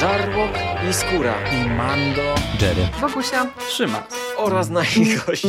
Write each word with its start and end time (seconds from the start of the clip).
Żarłok 0.00 0.50
i 0.90 0.92
Skóra 0.94 1.34
i 1.52 1.70
Mando, 1.70 2.34
Jerry, 2.60 2.88
Wokusia, 3.00 3.46
Trzyma 3.68 4.06
oraz 4.36 4.68
nasi 4.68 5.16
goście. 5.26 5.48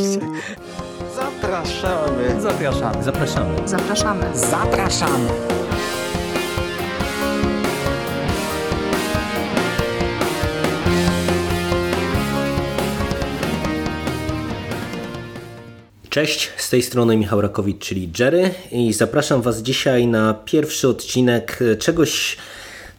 Zapraszamy. 1.16 2.42
Zapraszamy. 2.42 3.04
Zapraszamy. 3.04 3.68
zapraszamy. 3.68 4.38
Zapraszamy. 4.38 5.30
Cześć, 16.10 16.52
z 16.58 16.70
tej 16.70 16.82
strony 16.84 17.18
Michał 17.18 17.42
Rakowicz, 17.42 17.80
czyli 17.80 18.12
Jerry 18.20 18.54
i 18.72 18.94
zapraszam 18.94 19.42
Was 19.42 19.62
dzisiaj 19.62 20.08
na 20.08 20.34
pierwszy 20.34 20.88
odcinek 20.88 21.60
czegoś, 21.80 22.38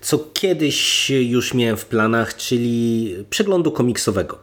co 0.03 0.19
kiedyś 0.33 1.11
już 1.11 1.55
miałem 1.55 1.77
w 1.77 1.87
planach, 1.87 2.37
czyli 2.37 3.15
przeglądu 3.31 3.73
komiksowego. 3.73 4.39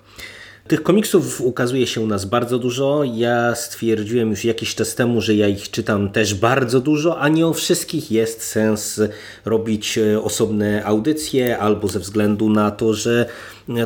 Tych 0.70 0.84
komiksów 0.84 1.41
ukazuje 1.41 1.88
się 1.88 2.02
u 2.02 2.08
nas 2.08 2.26
bardzo 2.26 2.59
dużo. 2.59 3.04
Ja 3.16 3.55
stwierdziłem 3.55 4.30
już 4.30 4.45
jakiś 4.45 4.76
czas 4.76 4.95
temu, 4.95 5.22
że 5.22 5.36
ja 5.36 5.48
ich 5.48 5.72
czytam 5.72 6.09
też 6.09 6.36
bardzo 6.36 6.80
dużo, 6.80 7.20
a 7.20 7.27
nie 7.27 7.48
o 7.48 7.53
wszystkich 7.53 8.12
jest 8.12 8.44
sens 8.44 9.02
robić 9.45 9.98
e, 9.98 10.22
osobne 10.22 10.86
audycje, 10.86 11.58
albo 11.58 11.88
ze 11.88 12.00
względu 12.00 12.50
na 12.50 12.72
to, 12.72 12.94
że 12.94 13.26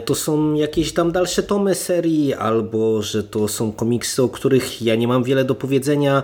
to 0.06 0.16
są 0.16 0.54
jakieś 0.54 0.94
tam 0.94 1.12
dalsze 1.12 1.44
tomy 1.44 1.76
serii, 1.76 2.34
albo 2.34 3.02
że 3.02 3.24
to 3.24 3.48
są 3.48 3.72
komiksy, 3.72 4.24
o 4.24 4.30
których 4.30 4.82
ja 4.82 4.96
nie 4.96 5.08
mam 5.08 5.24
wiele 5.24 5.46
do 5.46 5.56
powiedzenia, 5.56 6.24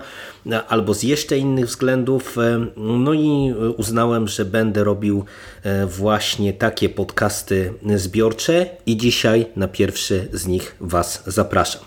albo 0.67 0.93
z 0.93 1.03
jeszcze 1.03 1.37
innych 1.37 1.65
względów. 1.65 2.35
No 2.77 3.13
i 3.13 3.53
uznałem, 3.77 4.27
że 4.27 4.45
będę 4.45 4.83
robił 4.83 5.25
e, 5.63 5.85
właśnie 5.85 6.53
takie 6.53 6.89
podcasty 6.89 7.73
zbiorcze 7.95 8.65
i 8.85 8.97
dzisiaj 8.97 9.45
na 9.55 9.67
pierwszy 9.67 10.27
z 10.33 10.47
nich 10.47 10.75
Was 10.79 11.23
zapraszam. 11.27 11.81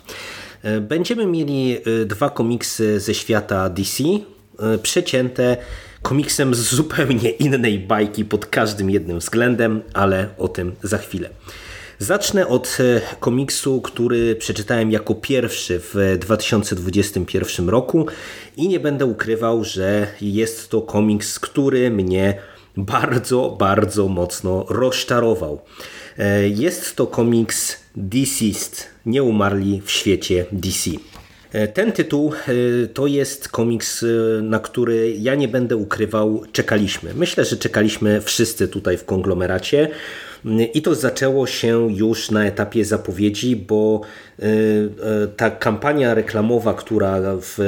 E, 0.63 0.81
będziemy 0.81 1.27
mieli 1.27 1.77
e, 1.77 2.05
dwa 2.05 2.31
komiksy 2.31 3.01
ze 3.01 3.15
świata 3.15 3.69
DC, 3.69 4.05
przecięte 4.83 5.57
komiksem 6.03 6.55
z 6.55 6.59
zupełnie 6.59 7.31
innej 7.31 7.79
bajki 7.79 8.25
pod 8.25 8.47
każdym 8.47 8.91
jednym 8.91 9.19
względem, 9.19 9.83
ale 9.95 10.29
o 10.39 10.49
tym 10.49 10.73
za 10.83 10.99
chwilę. 10.99 11.31
Zacznę 12.03 12.49
od 12.49 12.79
e, 12.81 13.01
komiksu, 13.21 13.81
który 13.81 14.37
przeczytałem 14.37 14.91
jako 14.91 15.15
pierwszy 15.15 15.81
w 15.81 16.17
2021 16.19 17.69
roku 17.69 18.07
i 18.57 18.69
nie 18.69 18.81
będę 18.81 19.07
ukrywał, 19.07 19.65
że 19.65 20.07
jest 20.21 20.71
to 20.71 20.81
komiks, 20.81 21.39
który 21.39 21.91
mnie 21.91 22.35
bardzo, 22.77 23.57
bardzo 23.59 24.09
mocno 24.09 24.67
rozczarował. 24.69 25.61
E, 26.19 26.49
jest 26.49 26.97
to 26.97 27.07
komiks 27.07 27.77
Deceased, 27.97 28.89
nie 29.07 29.23
umarli 29.23 29.83
w 29.85 29.91
świecie 29.91 30.47
DC. 30.53 30.91
E, 31.53 31.69
ten 31.69 31.93
tytuł 31.93 32.33
to 32.95 33.07
jest 33.07 33.49
komiks, 33.49 34.05
na 34.43 34.59
który 34.59 35.15
ja 35.19 35.35
nie 35.35 35.49
będę 35.49 35.77
ukrywał, 35.77 36.43
czekaliśmy. 36.53 37.15
Myślę, 37.15 37.45
że 37.45 37.57
czekaliśmy 37.57 38.21
wszyscy 38.21 38.69
tutaj 38.69 38.97
w 38.99 39.05
konglomeracie. 39.05 39.89
I 40.75 40.83
to 40.83 40.95
zaczęło 40.95 41.47
się 41.47 41.93
już 41.93 42.31
na 42.31 42.45
etapie 42.45 42.85
zapowiedzi, 42.85 43.57
bo 43.57 44.01
y, 44.39 44.45
y, 44.45 44.89
ta 45.37 45.51
kampania 45.51 46.15
reklamowa, 46.15 46.75
która 46.75 47.21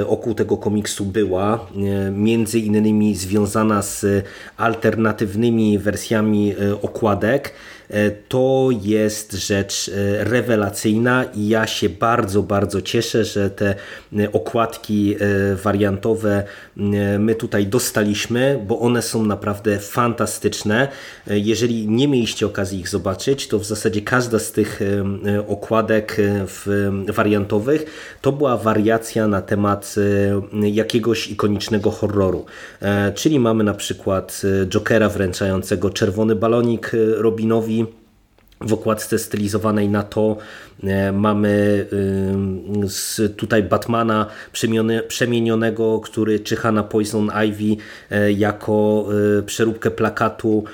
wokół 0.09 0.35
tego 0.35 0.57
komiksu 0.57 1.05
była, 1.05 1.67
y, 2.09 2.11
między 2.11 2.59
innymi 2.59 3.15
związana 3.15 3.83
z 3.83 4.07
alternatywnymi 4.57 5.79
wersjami 5.79 6.55
okładek, 6.83 7.53
to 8.29 8.69
jest 8.83 9.33
rzecz 9.33 9.89
e, 9.95 10.25
rewelacyjna 10.25 11.25
i 11.25 11.49
ja 11.49 11.67
się 11.67 11.89
bardzo, 11.89 12.43
bardzo 12.43 12.83
cieszę, 12.83 13.25
że 13.25 13.51
te 13.51 13.75
e, 14.19 14.33
okładki 14.33 15.17
wariantowe 15.63 16.45
my 17.19 17.35
tutaj 17.35 17.67
dostaliśmy, 17.67 18.65
bo 18.67 18.79
one 18.79 19.03
są 19.03 19.27
naprawdę 19.27 19.79
fantastyczne. 19.79 20.89
Jeżeli 21.27 21.89
nie 21.89 22.09
mieliście 22.09 22.47
okazji 22.47 22.81
ich 22.81 22.89
zobaczyć, 22.89 23.49
to 23.49 23.59
w 23.59 23.65
zasadzie 23.65 24.03
każda 24.03 24.39
z 24.39 24.53
tych 24.53 24.81
okładek 25.49 26.17
wariantowych 27.09 27.85
to 28.21 28.33
była 28.33 28.57
wariacja 28.57 29.29
na 29.29 29.43
temat 29.43 29.95
jakiegoś 30.53 31.29
ikonicznego 31.29 31.91
horroru. 31.91 32.45
Czyli 33.15 33.41
mamy 33.41 33.65
na 33.65 33.75
przykład 33.75 34.43
Jokera 34.67 35.09
wręczającego 35.09 35.91
czerwony 35.91 36.35
balonik 36.37 36.91
Robinowi, 37.17 37.84
w 38.67 38.73
okładce 38.73 39.19
stylizowanej 39.19 39.89
na 39.89 40.03
to 40.03 40.37
e, 40.83 41.13
mamy 41.13 41.87
tutaj 43.37 43.63
Batmana 43.63 44.27
przemienionego, 45.09 46.01
który 46.01 46.41
czyha 46.41 46.73
na 46.73 46.83
Poison 46.83 47.31
Ivy 47.47 47.83
e, 48.11 48.33
jako 48.33 49.07
e, 49.39 49.43
przeróbkę 49.43 49.91
plakatu 49.91 50.65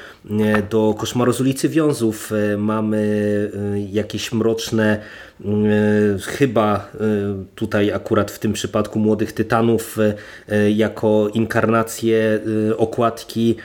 do 0.71 0.95
Koszmaru 0.99 1.33
z 1.33 1.41
ulicy 1.41 1.69
Wiązów. 1.69 2.31
Mamy 2.59 3.51
jakieś 3.91 4.33
mroczne 4.33 5.01
chyba 6.27 6.89
tutaj 7.55 7.93
akurat 7.93 8.31
w 8.31 8.39
tym 8.39 8.53
przypadku 8.53 8.99
Młodych 8.99 9.33
Tytanów 9.33 9.99
jako 10.75 11.29
inkarnację 11.35 12.41
okładki 12.77 13.57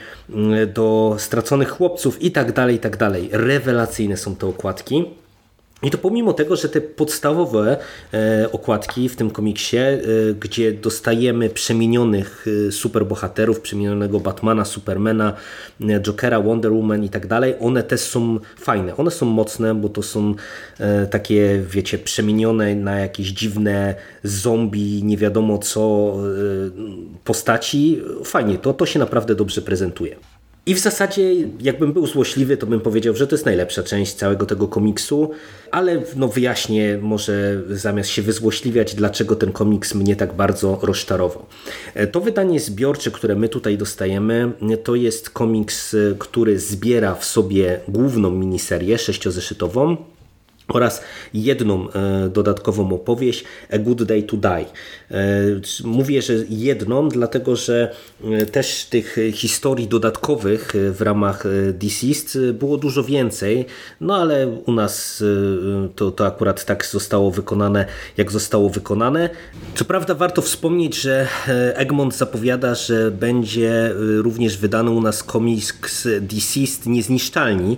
do 0.74 1.16
Straconych 1.18 1.68
Chłopców 1.68 2.22
i 2.22 2.30
tak 2.30 2.52
dalej, 2.52 2.76
i 2.76 2.78
tak 2.78 2.96
dalej. 2.96 3.28
Rewelacyjne 3.32 4.16
są 4.16 4.36
te 4.36 4.46
okładki. 4.46 5.04
I 5.86 5.90
to 5.90 5.98
pomimo 5.98 6.32
tego, 6.32 6.56
że 6.56 6.68
te 6.68 6.80
podstawowe 6.80 7.76
e, 8.14 8.48
okładki 8.52 9.08
w 9.08 9.16
tym 9.16 9.30
komiksie, 9.30 9.76
e, 9.76 9.98
gdzie 10.40 10.72
dostajemy 10.72 11.50
przemienionych 11.50 12.46
e, 12.68 12.72
superbohaterów, 12.72 13.60
przemienionego 13.60 14.20
Batmana, 14.20 14.64
Supermana, 14.64 15.32
Jokera, 16.00 16.40
Wonder 16.40 16.72
Woman 16.72 17.04
i 17.04 17.08
tak 17.08 17.26
dalej, 17.26 17.54
one 17.60 17.82
też 17.82 18.00
są 18.00 18.38
fajne. 18.58 18.96
One 18.96 19.10
są 19.10 19.26
mocne, 19.26 19.74
bo 19.74 19.88
to 19.88 20.02
są 20.02 20.34
takie, 21.10 21.62
wiecie, 21.70 21.98
przemienione 21.98 22.74
na 22.74 22.98
jakieś 22.98 23.26
dziwne 23.26 23.94
zombie, 24.24 25.02
nie 25.04 25.16
wiadomo 25.16 25.58
co 25.58 26.14
postaci. 27.24 28.02
Fajnie, 28.24 28.58
to, 28.58 28.74
to 28.74 28.86
się 28.86 28.98
naprawdę 28.98 29.34
dobrze 29.34 29.62
prezentuje. 29.62 30.16
I 30.68 30.74
w 30.74 30.78
zasadzie, 30.78 31.34
jakbym 31.60 31.92
był 31.92 32.06
złośliwy, 32.06 32.56
to 32.56 32.66
bym 32.66 32.80
powiedział, 32.80 33.16
że 33.16 33.26
to 33.26 33.34
jest 33.34 33.46
najlepsza 33.46 33.82
część 33.82 34.14
całego 34.14 34.46
tego 34.46 34.68
komiksu, 34.68 35.30
ale 35.70 36.02
no 36.16 36.28
wyjaśnię 36.28 36.98
może 37.02 37.62
zamiast 37.70 38.10
się 38.10 38.22
wyzłośliwiać, 38.22 38.94
dlaczego 38.94 39.36
ten 39.36 39.52
komiks 39.52 39.94
mnie 39.94 40.16
tak 40.16 40.34
bardzo 40.34 40.78
rozczarował. 40.82 41.46
E, 41.94 42.06
to 42.06 42.20
wydanie 42.20 42.60
zbiorcze, 42.60 43.10
które 43.10 43.34
my 43.34 43.48
tutaj 43.48 43.78
dostajemy, 43.78 44.52
to 44.84 44.94
jest 44.94 45.30
komiks, 45.30 45.96
który 46.18 46.58
zbiera 46.58 47.14
w 47.14 47.24
sobie 47.24 47.80
główną 47.88 48.30
miniserię 48.30 48.98
sześciozeszytową, 48.98 49.96
oraz 50.68 51.02
jedną 51.34 51.90
e, 51.90 52.28
dodatkową 52.28 52.94
opowieść 52.94 53.44
A 53.72 53.78
Good 53.78 54.02
Day 54.02 54.22
to 54.22 54.36
Die. 54.36 54.50
E, 54.50 54.64
mówię, 55.84 56.22
że 56.22 56.34
jedną, 56.48 57.08
dlatego 57.08 57.56
że 57.56 57.94
e, 58.24 58.46
też 58.46 58.84
tych 58.84 59.16
historii 59.32 59.88
dodatkowych 59.88 60.72
w 60.92 61.02
ramach 61.02 61.44
Deceased 61.72 62.52
było 62.52 62.76
dużo 62.76 63.04
więcej, 63.04 63.66
no 64.00 64.16
ale 64.16 64.48
u 64.48 64.72
nas 64.72 65.24
to, 65.96 66.10
to 66.10 66.26
akurat 66.26 66.64
tak 66.64 66.86
zostało 66.86 67.30
wykonane, 67.30 67.86
jak 68.16 68.32
zostało 68.32 68.70
wykonane. 68.70 69.30
Co 69.74 69.84
prawda 69.84 70.14
warto 70.14 70.42
wspomnieć, 70.42 71.00
że 71.00 71.26
Egmont 71.74 72.16
zapowiada, 72.16 72.74
że 72.74 73.10
będzie 73.10 73.92
również 73.96 74.58
wydany 74.58 74.90
u 74.90 75.00
nas 75.00 75.22
komiks 75.22 76.08
Deceased 76.20 76.86
Niezniszczalni, 76.86 77.76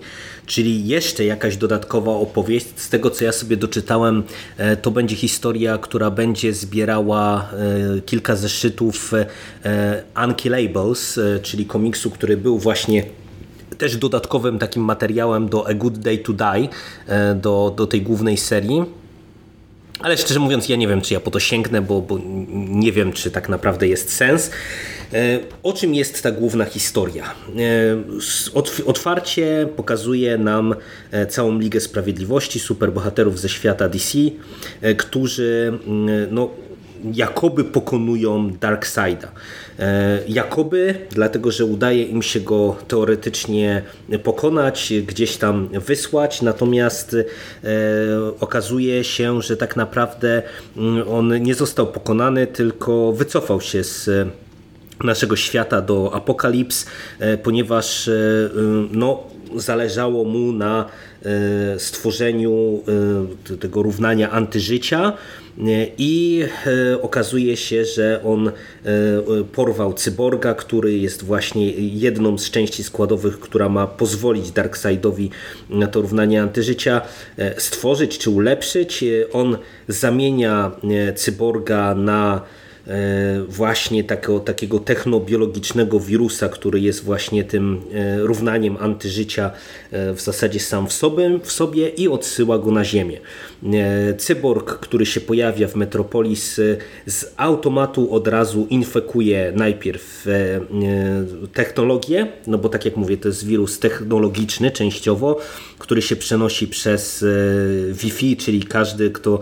czyli 0.48 0.86
jeszcze 0.86 1.24
jakaś 1.24 1.56
dodatkowa 1.56 2.12
opowieść. 2.12 2.66
Z 2.76 2.88
tego 2.88 3.10
co 3.10 3.24
ja 3.24 3.32
sobie 3.32 3.56
doczytałem, 3.56 4.22
e, 4.56 4.76
to 4.76 4.90
będzie 4.90 5.16
historia, 5.16 5.78
która 5.78 6.10
będzie 6.10 6.52
zbierała 6.52 7.50
e, 7.96 8.00
kilka 8.00 8.36
zeszytów 8.36 9.12
e, 9.64 10.02
Unkillables, 10.24 11.20
czyli 11.42 11.66
komiksu, 11.66 12.10
który 12.10 12.36
był 12.36 12.58
właśnie 12.58 13.04
też 13.78 13.96
dodatkowym 13.96 14.58
takim 14.58 14.82
materiałem 14.82 15.48
do 15.48 15.68
A 15.68 15.74
Good 15.74 15.98
Day 15.98 16.18
to 16.18 16.32
Die, 16.32 16.68
do, 17.34 17.74
do 17.76 17.86
tej 17.86 18.02
głównej 18.02 18.36
serii. 18.36 18.84
Ale 20.00 20.16
szczerze 20.16 20.40
mówiąc, 20.40 20.68
ja 20.68 20.76
nie 20.76 20.88
wiem, 20.88 21.00
czy 21.00 21.14
ja 21.14 21.20
po 21.20 21.30
to 21.30 21.40
sięgnę, 21.40 21.82
bo, 21.82 22.00
bo 22.00 22.18
nie 22.68 22.92
wiem, 22.92 23.12
czy 23.12 23.30
tak 23.30 23.48
naprawdę 23.48 23.88
jest 23.88 24.12
sens. 24.12 24.50
E, 25.12 25.40
o 25.62 25.72
czym 25.72 25.94
jest 25.94 26.22
ta 26.22 26.30
główna 26.30 26.64
historia? 26.64 27.24
E, 27.24 28.84
otwarcie 28.86 29.68
pokazuje 29.76 30.38
nam 30.38 30.74
e, 31.10 31.26
całą 31.26 31.58
Ligę 31.58 31.80
Sprawiedliwości, 31.80 32.60
superbohaterów 32.60 33.40
ze 33.40 33.48
świata 33.48 33.88
DC, 33.88 34.18
którzy 34.96 35.78
no, 36.30 36.50
jakoby 37.14 37.64
pokonują 37.64 38.50
Darkseida. 38.50 39.28
Jakoby, 40.28 40.94
dlatego 41.10 41.50
że 41.50 41.64
udaje 41.64 42.02
im 42.02 42.22
się 42.22 42.40
go 42.40 42.76
teoretycznie 42.88 43.82
pokonać, 44.22 44.92
gdzieś 45.06 45.36
tam 45.36 45.68
wysłać, 45.68 46.42
natomiast 46.42 47.16
okazuje 48.40 49.04
się, 49.04 49.42
że 49.42 49.56
tak 49.56 49.76
naprawdę 49.76 50.42
mm, 50.76 51.08
on 51.08 51.42
nie 51.42 51.54
został 51.54 51.86
pokonany, 51.86 52.46
tylko 52.46 53.12
wycofał 53.12 53.60
się 53.60 53.84
z 53.84 54.28
naszego 55.04 55.36
świata 55.36 55.82
do 55.82 56.14
Apokalips, 56.14 56.86
ponieważ 57.42 58.10
no, 58.90 59.22
zależało 59.56 60.24
mu 60.24 60.52
na 60.52 60.84
e, 60.84 61.07
stworzeniu 61.78 62.82
e, 63.52 63.56
tego 63.56 63.82
równania 63.82 64.30
antyżycia 64.30 65.12
e, 65.12 65.62
i 65.98 66.44
okazuje 67.02 67.56
się, 67.56 67.84
że 67.84 68.20
on 68.24 68.50
porwał 69.52 69.94
cyborga, 69.94 70.54
który 70.54 70.98
jest 70.98 71.24
właśnie 71.24 71.70
jedną 71.76 72.38
z 72.38 72.50
części 72.50 72.84
składowych, 72.84 73.40
która 73.40 73.68
ma 73.68 73.86
pozwolić 73.86 74.50
Darkseidowi 74.50 75.30
na 75.70 75.86
to 75.86 76.00
równanie 76.00 76.42
antyżycia 76.42 77.00
stworzyć 77.58 78.18
czy 78.18 78.30
ulepszyć. 78.30 79.04
On 79.32 79.58
zamienia 79.88 80.70
cyborga 81.14 81.94
na 81.94 82.40
E, 82.40 82.67
właśnie 83.48 84.04
takiego, 84.04 84.40
takiego 84.40 84.78
technobiologicznego 84.78 86.00
wirusa, 86.00 86.48
który 86.48 86.80
jest 86.80 87.04
właśnie 87.04 87.44
tym 87.44 87.80
e, 87.94 88.18
równaniem 88.18 88.76
antyżycia 88.80 89.50
e, 89.90 90.14
w 90.14 90.20
zasadzie 90.20 90.60
sam 90.60 90.86
w 90.86 90.92
sobie, 90.92 91.38
w 91.42 91.52
sobie 91.52 91.88
i 91.88 92.08
odsyła 92.08 92.58
go 92.58 92.70
na 92.70 92.84
ziemię. 92.84 93.20
Cyborg, 94.18 94.78
który 94.78 95.06
się 95.06 95.20
pojawia 95.20 95.68
w 95.68 95.76
Metropolis 95.76 96.60
z 97.06 97.34
automatu 97.36 98.14
od 98.14 98.28
razu 98.28 98.66
infekuje 98.70 99.52
najpierw 99.56 100.26
technologię, 101.52 102.26
no 102.46 102.58
bo 102.58 102.68
tak 102.68 102.84
jak 102.84 102.96
mówię, 102.96 103.16
to 103.16 103.28
jest 103.28 103.46
wirus 103.46 103.78
technologiczny 103.78 104.70
częściowo, 104.70 105.40
który 105.78 106.02
się 106.02 106.16
przenosi 106.16 106.68
przez 106.68 107.24
Wi-Fi, 107.92 108.36
czyli 108.36 108.62
każdy, 108.62 109.10
kto 109.10 109.40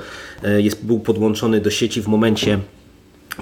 jest, 0.57 0.85
był 0.85 1.01
podłączony 1.01 1.61
do 1.61 1.71
sieci 1.71 2.03
w 2.03 2.07
momencie 2.07 2.59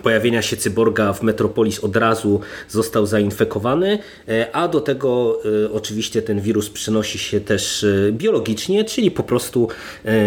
pojawienia 0.03 0.43
się 0.43 0.57
cyborga 0.57 1.13
w 1.13 1.23
Metropolis 1.23 1.81
od 1.81 1.97
razu 1.97 2.41
został 2.69 3.07
zainfekowany, 3.07 3.99
e, 4.29 4.57
a 4.57 4.69
do 4.69 4.81
tego 4.81 5.41
e, 5.65 5.73
oczywiście 5.73 6.23
ten 6.23 6.41
wirus 6.41 6.71
przenosi 6.71 7.19
się 7.19 7.41
też 7.41 7.85
e, 7.85 8.13
biologicznie, 8.13 8.85
czyli 8.85 9.11
po 9.11 9.23
prostu 9.23 9.69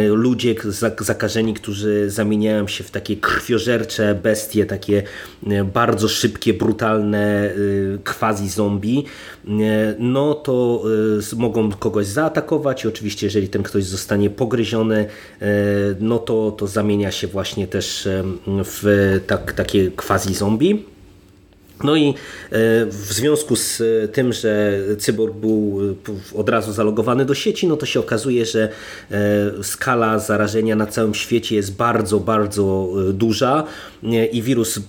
ludzie 0.09 0.55
zakażeni, 0.99 1.53
którzy 1.53 2.09
zamieniają 2.09 2.67
się 2.67 2.83
w 2.83 2.91
takie 2.91 3.15
krwiożercze 3.15 4.19
bestie, 4.23 4.65
takie 4.65 5.03
bardzo 5.73 6.07
szybkie, 6.07 6.53
brutalne 6.53 7.51
quasi 8.03 8.49
zombie, 8.49 9.05
no 9.99 10.33
to 10.33 10.83
mogą 11.35 11.71
kogoś 11.71 12.05
zaatakować 12.05 12.83
i 12.83 12.87
oczywiście 12.87 13.27
jeżeli 13.27 13.49
ten 13.49 13.63
ktoś 13.63 13.83
zostanie 13.83 14.29
pogryziony, 14.29 15.05
no 15.99 16.19
to, 16.19 16.51
to 16.51 16.67
zamienia 16.67 17.11
się 17.11 17.27
właśnie 17.27 17.67
też 17.67 18.07
w 18.47 19.19
tak 19.27 19.53
takie 19.57 19.91
quasi 19.91 20.33
zombie. 20.33 20.85
No 21.83 21.95
i 21.95 22.09
e, 22.09 22.13
w 22.85 23.13
związku 23.13 23.55
z 23.55 23.81
e, 23.81 24.07
tym, 24.07 24.33
że 24.33 24.79
cyborg 24.99 25.35
był 25.35 25.79
e, 26.35 26.37
od 26.37 26.49
razu 26.49 26.73
zalogowany 26.73 27.25
do 27.25 27.33
sieci, 27.33 27.67
no 27.67 27.77
to 27.77 27.85
się 27.85 27.99
okazuje, 27.99 28.45
że 28.45 28.69
skala 29.63 30.19
zarażenia 30.19 30.75
na 30.75 30.85
całym 30.85 31.13
świecie 31.13 31.55
jest 31.55 31.75
bardzo, 31.75 32.19
bardzo 32.19 32.89
duża 33.13 33.63
i 34.31 34.41
wirus 34.41 34.79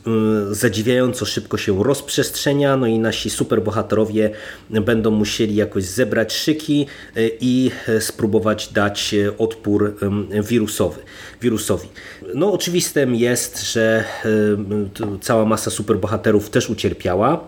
zadziwiająco 0.50 1.26
szybko 1.26 1.56
się 1.58 1.84
rozprzestrzenia, 1.84 2.76
no 2.76 2.86
i 2.86 2.98
nasi 2.98 3.30
superbohaterowie 3.30 4.30
będą 4.70 5.10
musieli 5.10 5.54
jakoś 5.54 5.84
zebrać 5.84 6.32
szyki 6.32 6.86
i 7.40 7.70
spróbować 8.00 8.72
dać 8.72 9.14
odpór 9.38 9.96
wirusowy, 10.42 11.00
wirusowi. 11.42 11.88
No 12.34 12.52
oczywistym 12.52 13.14
jest, 13.14 13.72
że 13.72 14.04
cała 15.20 15.44
masa 15.44 15.70
superbohaterów 15.70 16.50
też 16.50 16.70
ucierpiała. 16.78 17.46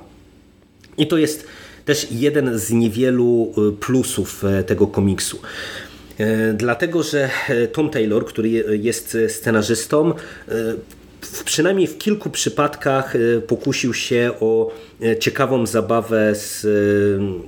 I 0.99 1.07
to 1.07 1.19
jest 1.19 1.47
też 1.85 2.07
jeden 2.11 2.59
z 2.59 2.71
niewielu 2.71 3.53
y, 3.69 3.73
plusów 3.73 4.45
e, 4.45 4.65
tego 4.65 4.87
komiksu. 4.87 5.39
E, 6.19 6.53
dlatego, 6.53 7.03
że 7.03 7.31
e, 7.49 7.69
Tom 7.69 7.91
Taylor, 7.91 8.27
który 8.27 8.49
jest 8.83 9.17
scenarzystą, 9.29 10.15
przynajmniej 11.45 11.87
w 11.87 11.99
kilku 11.99 12.31
przypadkach 12.31 13.15
pokusił 13.47 13.95
się 13.95 14.33
o 14.41 14.71
E, 15.03 15.17
ciekawą 15.17 15.67
zabawę 15.67 16.35
z 16.35 16.65
e, 16.65 16.69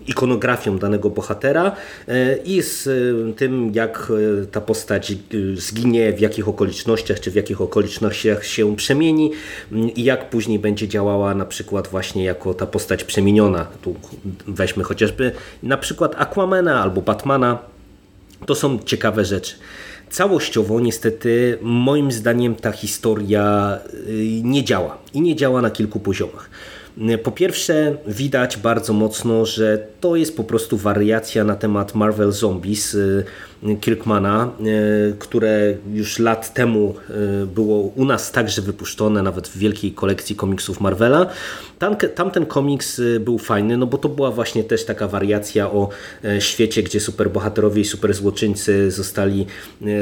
ikonografią 0.07 0.79
danego 0.79 1.11
bohatera 1.11 1.77
e, 2.09 2.37
i 2.37 2.63
z 2.63 2.89
tym, 3.37 3.73
jak 3.75 4.13
ta 4.53 4.61
postać 4.61 5.13
zginie, 5.55 6.13
w 6.13 6.21
jakich 6.21 6.49
okolicznościach, 6.49 7.21
czy 7.21 7.31
w 7.31 7.35
jakich 7.35 7.61
okolicznościach 7.61 8.47
się 8.47 8.77
przemieni 8.77 9.33
i 9.97 10.05
jak 10.05 10.31
później 10.31 10.59
będzie 10.59 10.89
działała 10.89 11.35
na 11.35 11.45
przykład 11.45 11.89
właśnie 11.89 12.25
jako 12.25 12.55
ta 12.55 12.67
postać 12.67 13.05
przemieniona. 13.05 13.67
Tu 13.83 13.95
weźmy 14.47 14.85
chociażby 14.85 15.33
na 15.63 15.77
przykład 15.77 16.15
Aquamana 16.19 16.83
albo 16.83 17.03
Batmana. 17.03 17.59
To 18.47 18.55
są 18.55 18.79
ciekawe 18.79 19.25
rzeczy. 19.25 19.55
Całościowo 20.12 20.81
niestety 20.81 21.59
moim 21.62 22.12
zdaniem 22.12 22.55
ta 22.55 22.73
historia 22.73 23.79
nie 24.43 24.64
działa 24.64 24.99
i 25.12 25.20
nie 25.20 25.37
działa 25.37 25.62
na 25.62 25.70
kilku 25.70 26.00
poziomach. 26.00 26.50
Po 27.23 27.31
pierwsze, 27.31 27.97
widać 28.06 28.56
bardzo 28.56 28.93
mocno, 28.93 29.47
że 29.47 29.87
to 30.00 30.17
jest 30.17 30.37
po 30.37 30.44
prostu 30.44 30.77
wariacja 30.77 31.44
na 31.44 31.56
temat 31.56 31.94
Marvel 31.94 32.33
Zombies 32.33 32.94
y, 32.94 33.25
Kirkmana, 33.81 34.50
y, 34.61 35.17
które 35.19 35.75
już 35.93 36.19
lat 36.19 36.55
temu 36.55 36.94
było 37.55 37.79
u 37.79 38.05
nas 38.05 38.33
także 38.33 38.62
wypuszczone, 38.62 39.23
nawet 39.23 39.49
w 39.49 39.59
wielkiej 39.59 39.93
kolekcji 39.93 40.37
komiksów 40.37 40.81
Marvela. 40.81 41.27
Tam, 41.79 41.97
tamten 41.97 42.47
komiks 42.47 43.00
był 43.21 43.39
fajny, 43.39 43.77
no 43.77 43.87
bo 43.87 43.99
to 43.99 44.09
była 44.09 44.31
właśnie 44.31 44.65
też 44.65 44.85
taka 44.85 45.09
wariacja 45.09 45.71
o 45.71 45.89
świecie, 46.39 46.83
gdzie 46.83 47.00
superbohaterowie 47.00 47.81
i 47.81 47.85
superzłoczyńcy 47.85 48.91
zostali 48.91 49.47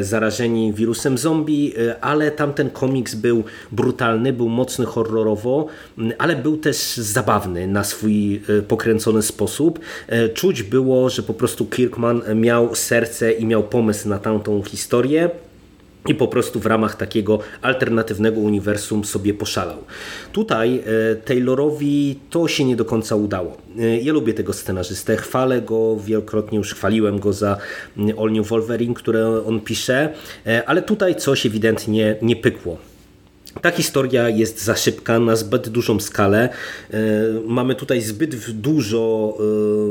zarażeni 0.01 0.73
wirusem 0.73 1.19
zombie, 1.19 1.75
ale 2.01 2.31
tamten 2.31 2.71
komiks 2.71 3.15
był 3.15 3.45
brutalny, 3.73 4.33
był 4.33 4.49
mocny 4.49 4.87
horrorowo, 4.87 5.67
ale 6.19 6.37
był 6.37 6.57
też 6.57 6.80
zabawny 6.95 7.67
na 7.67 7.85
swój 7.85 8.43
pokręcony 8.69 9.23
sposób 9.23 9.81
E, 10.11 10.29
czuć 10.29 10.63
było, 10.63 11.11
że 11.11 11.23
po 11.23 11.35
prostu 11.35 11.67
Kirkman 11.67 12.23
miał 12.35 12.75
serce 12.75 13.33
i 13.33 13.47
miał 13.47 13.63
pomysł 13.63 14.09
na 14.09 14.19
tamtą 14.19 14.63
historię 14.63 15.31
i 16.07 16.15
po 16.15 16.29
prostu 16.29 16.61
w 16.61 16.67
ramach 16.67 16.97
takiego 16.97 17.39
alternatywnego 17.63 18.41
uniwersum 18.41 19.05
sobie 19.05 19.35
poszalał. 19.35 19.77
Tutaj 20.33 20.83
e, 21.11 21.17
Taylorowi 21.17 22.19
to 22.31 22.49
się 22.49 22.65
nie 22.65 22.77
do 22.77 22.85
końca 22.85 23.17
udało. 23.17 23.57
E, 23.79 24.01
ja 24.01 24.13
lubię 24.13 24.35
tego 24.35 24.53
scenarzystę, 24.53 25.17
chwalę 25.17 25.63
go, 25.63 25.97
wielokrotnie 25.97 26.59
już 26.59 26.75
chwaliłem 26.75 27.21
go 27.21 27.33
za 27.33 27.59
All 28.19 28.33
New 28.33 28.49
Wolverine, 28.49 28.95
które 28.95 29.47
on 29.47 29.61
pisze, 29.61 30.13
ale 30.67 30.83
tutaj 30.83 31.15
coś 31.15 31.47
ewidentnie 31.47 32.17
nie 32.23 32.37
pykło. 32.37 32.90
Ta 33.63 33.71
historia 33.71 34.29
jest 34.29 34.65
za 34.65 34.77
szybka 34.77 35.19
na 35.19 35.37
zbyt 35.37 35.69
dużą 35.69 36.01
skalę. 36.01 36.49
E, 36.91 36.99
mamy 37.47 37.75
tutaj 37.75 38.01
zbyt 38.01 38.51
dużo, 38.51 39.35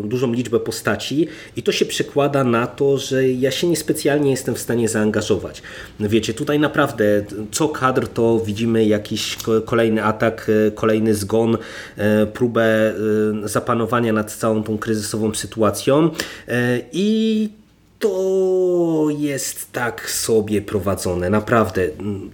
e, 0.03 0.07
dużą 0.07 0.33
liczbę 0.33 0.59
postaci 0.59 1.27
i 1.55 1.63
to 1.63 1.71
się 1.71 1.85
przekłada 1.85 2.43
na 2.43 2.67
to, 2.67 2.97
że 2.97 3.29
ja 3.29 3.51
się 3.51 3.67
niespecjalnie 3.67 4.31
jestem 4.31 4.55
w 4.55 4.59
stanie 4.59 4.89
zaangażować. 4.89 5.61
Wiecie, 5.99 6.33
tutaj 6.33 6.59
naprawdę 6.59 7.25
co 7.51 7.69
kadr 7.69 8.07
to 8.07 8.39
widzimy 8.39 8.85
jakiś 8.85 9.37
kolejny 9.65 10.03
atak, 10.03 10.51
e, 10.67 10.71
kolejny 10.71 11.15
zgon, 11.15 11.57
próbę 12.33 12.93
zapanowania 13.43 14.13
nad 14.13 14.31
całą 14.31 14.63
tą 14.63 14.77
kryzysową 14.77 15.33
sytuacją 15.33 16.09
i 16.91 17.49
to 17.99 19.07
jest 19.17 19.71
tak 19.71 20.09
sobie 20.09 20.61
prowadzone. 20.61 21.29
Naprawdę. 21.29 21.87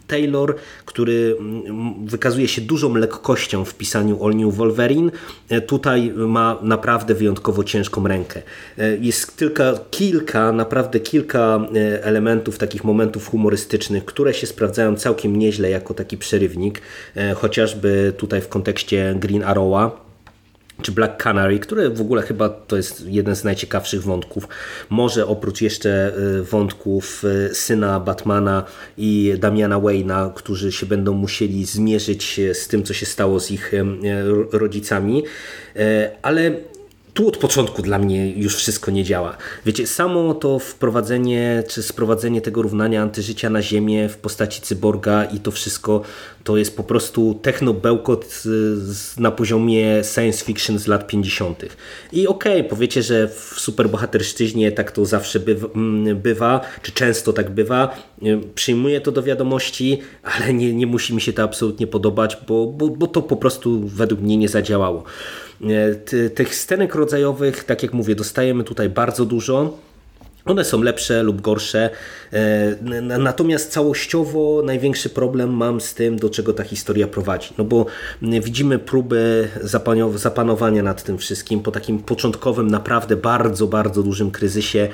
Taylor, 0.07 0.55
który 0.85 1.37
wykazuje 2.05 2.47
się 2.47 2.61
dużą 2.61 2.95
lekkością 2.95 3.65
w 3.65 3.75
pisaniu 3.75 4.25
All 4.25 4.35
New 4.35 4.55
Wolverine, 4.55 5.11
e, 5.49 5.61
tutaj 5.61 6.13
ma 6.15 6.59
naprawdę 6.61 7.13
wyjątkowo 7.13 7.63
ciężką 7.63 8.07
rękę. 8.07 8.41
E, 8.77 8.97
jest 8.97 9.37
tylko 9.37 9.63
kilka, 9.91 10.51
naprawdę 10.51 10.99
kilka 10.99 11.59
e, 11.75 12.03
elementów, 12.03 12.57
takich 12.57 12.83
momentów 12.83 13.29
humorystycznych, 13.29 14.05
które 14.05 14.33
się 14.33 14.47
sprawdzają 14.47 14.95
całkiem 14.95 15.35
nieźle 15.35 15.69
jako 15.69 15.93
taki 15.93 16.17
przerywnik, 16.17 16.81
chociażby 17.35 18.13
tutaj 18.17 18.41
w 18.41 18.47
kontekście 18.47 19.15
Green 19.19 19.43
Arrowa 19.43 20.04
czy 20.81 20.91
Black 20.91 21.23
Canary, 21.23 21.59
które 21.59 21.89
w 21.89 22.01
ogóle 22.01 22.21
chyba 22.21 22.49
to 22.49 22.77
jest 22.77 23.07
jeden 23.07 23.35
z 23.35 23.43
najciekawszych 23.43 24.03
wątków. 24.03 24.47
Może 24.89 25.27
oprócz 25.27 25.61
jeszcze 25.61 26.13
wątków 26.51 27.23
syna 27.53 27.99
Batmana 27.99 28.63
i 28.97 29.33
Damiana 29.37 29.79
Wayna, 29.79 30.31
którzy 30.35 30.71
się 30.71 30.85
będą 30.85 31.13
musieli 31.13 31.65
zmierzyć 31.65 32.39
z 32.53 32.67
tym, 32.67 32.83
co 32.83 32.93
się 32.93 33.05
stało 33.05 33.39
z 33.39 33.51
ich 33.51 33.71
rodzicami. 34.51 35.23
Ale 36.21 36.51
tu 37.15 37.27
od 37.27 37.37
początku 37.37 37.81
dla 37.81 37.99
mnie 37.99 38.31
już 38.31 38.55
wszystko 38.55 38.91
nie 38.91 39.03
działa. 39.03 39.37
Wiecie, 39.65 39.87
samo 39.87 40.33
to 40.33 40.59
wprowadzenie, 40.59 41.63
czy 41.67 41.83
sprowadzenie 41.83 42.41
tego 42.41 42.61
równania 42.61 43.01
antyżycia 43.01 43.49
na 43.49 43.61
Ziemię 43.61 44.09
w 44.09 44.17
postaci 44.17 44.61
cyborga 44.61 45.25
i 45.25 45.39
to 45.39 45.51
wszystko, 45.51 46.01
to 46.43 46.57
jest 46.57 46.77
po 46.77 46.83
prostu 46.83 47.39
techno-bełkot 47.41 48.43
na 49.17 49.31
poziomie 49.31 50.01
science 50.13 50.45
fiction 50.45 50.79
z 50.79 50.87
lat 50.87 51.07
50. 51.07 51.65
I 52.11 52.27
okej, 52.27 52.59
okay, 52.59 52.69
powiecie, 52.69 53.03
że 53.03 53.27
w 53.27 53.53
superbohaterszczyźnie 53.57 54.71
tak 54.71 54.91
to 54.91 55.05
zawsze 55.05 55.39
mm, 55.75 56.17
bywa, 56.17 56.61
czy 56.81 56.91
często 56.91 57.33
tak 57.33 57.49
bywa. 57.49 57.95
Przyjmuję 58.55 59.01
to 59.01 59.11
do 59.11 59.23
wiadomości, 59.23 60.01
ale 60.23 60.53
nie, 60.53 60.73
nie 60.73 60.87
musi 60.87 61.15
mi 61.15 61.21
się 61.21 61.33
to 61.33 61.43
absolutnie 61.43 61.87
podobać, 61.87 62.37
bo, 62.47 62.67
bo, 62.67 62.87
bo 62.87 63.07
to 63.07 63.21
po 63.21 63.35
prostu 63.35 63.81
według 63.87 64.21
mnie 64.21 64.37
nie 64.37 64.49
zadziałało. 64.49 65.03
Tych 66.35 66.55
scenek 66.55 66.95
rodzajowych, 66.95 67.63
tak 67.63 67.83
jak 67.83 67.93
mówię, 67.93 68.15
dostajemy 68.15 68.63
tutaj 68.63 68.89
bardzo 68.89 69.25
dużo. 69.25 69.77
One 70.45 70.65
są 70.65 70.81
lepsze 70.81 71.23
lub 71.23 71.41
gorsze, 71.41 71.89
e, 72.33 72.75
natomiast 73.19 73.71
całościowo 73.71 74.61
największy 74.65 75.09
problem 75.09 75.49
mam 75.53 75.81
z 75.81 75.93
tym, 75.93 76.19
do 76.19 76.29
czego 76.29 76.53
ta 76.53 76.63
historia 76.63 77.07
prowadzi. 77.07 77.49
No 77.57 77.63
bo 77.63 77.85
widzimy 78.21 78.79
próby 78.79 79.47
zapanowania 80.15 80.83
nad 80.83 81.03
tym 81.03 81.17
wszystkim 81.17 81.59
po 81.59 81.71
takim 81.71 81.99
początkowym, 81.99 82.67
naprawdę 82.67 83.15
bardzo, 83.15 83.67
bardzo 83.67 84.03
dużym 84.03 84.31
kryzysie. 84.31 84.89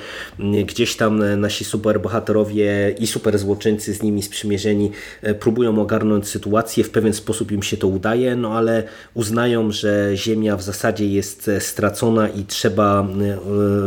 Gdzieś 0.64 0.96
tam 0.96 1.40
nasi 1.40 1.64
superbohaterowie 1.64 2.94
i 2.98 3.06
superzłoczyńcy 3.06 3.94
z 3.94 4.02
nimi 4.02 4.22
sprzymierzeni 4.22 4.90
e, 5.22 5.34
próbują 5.34 5.80
ogarnąć 5.80 6.28
sytuację, 6.28 6.84
w 6.84 6.90
pewien 6.90 7.12
sposób 7.12 7.52
im 7.52 7.62
się 7.62 7.76
to 7.76 7.88
udaje, 7.88 8.36
no 8.36 8.52
ale 8.52 8.82
uznają, 9.14 9.72
że 9.72 10.10
Ziemia 10.14 10.56
w 10.56 10.62
zasadzie 10.62 11.08
jest 11.08 11.50
stracona 11.58 12.28
i 12.28 12.44
trzeba 12.44 13.02
e, 13.02 13.36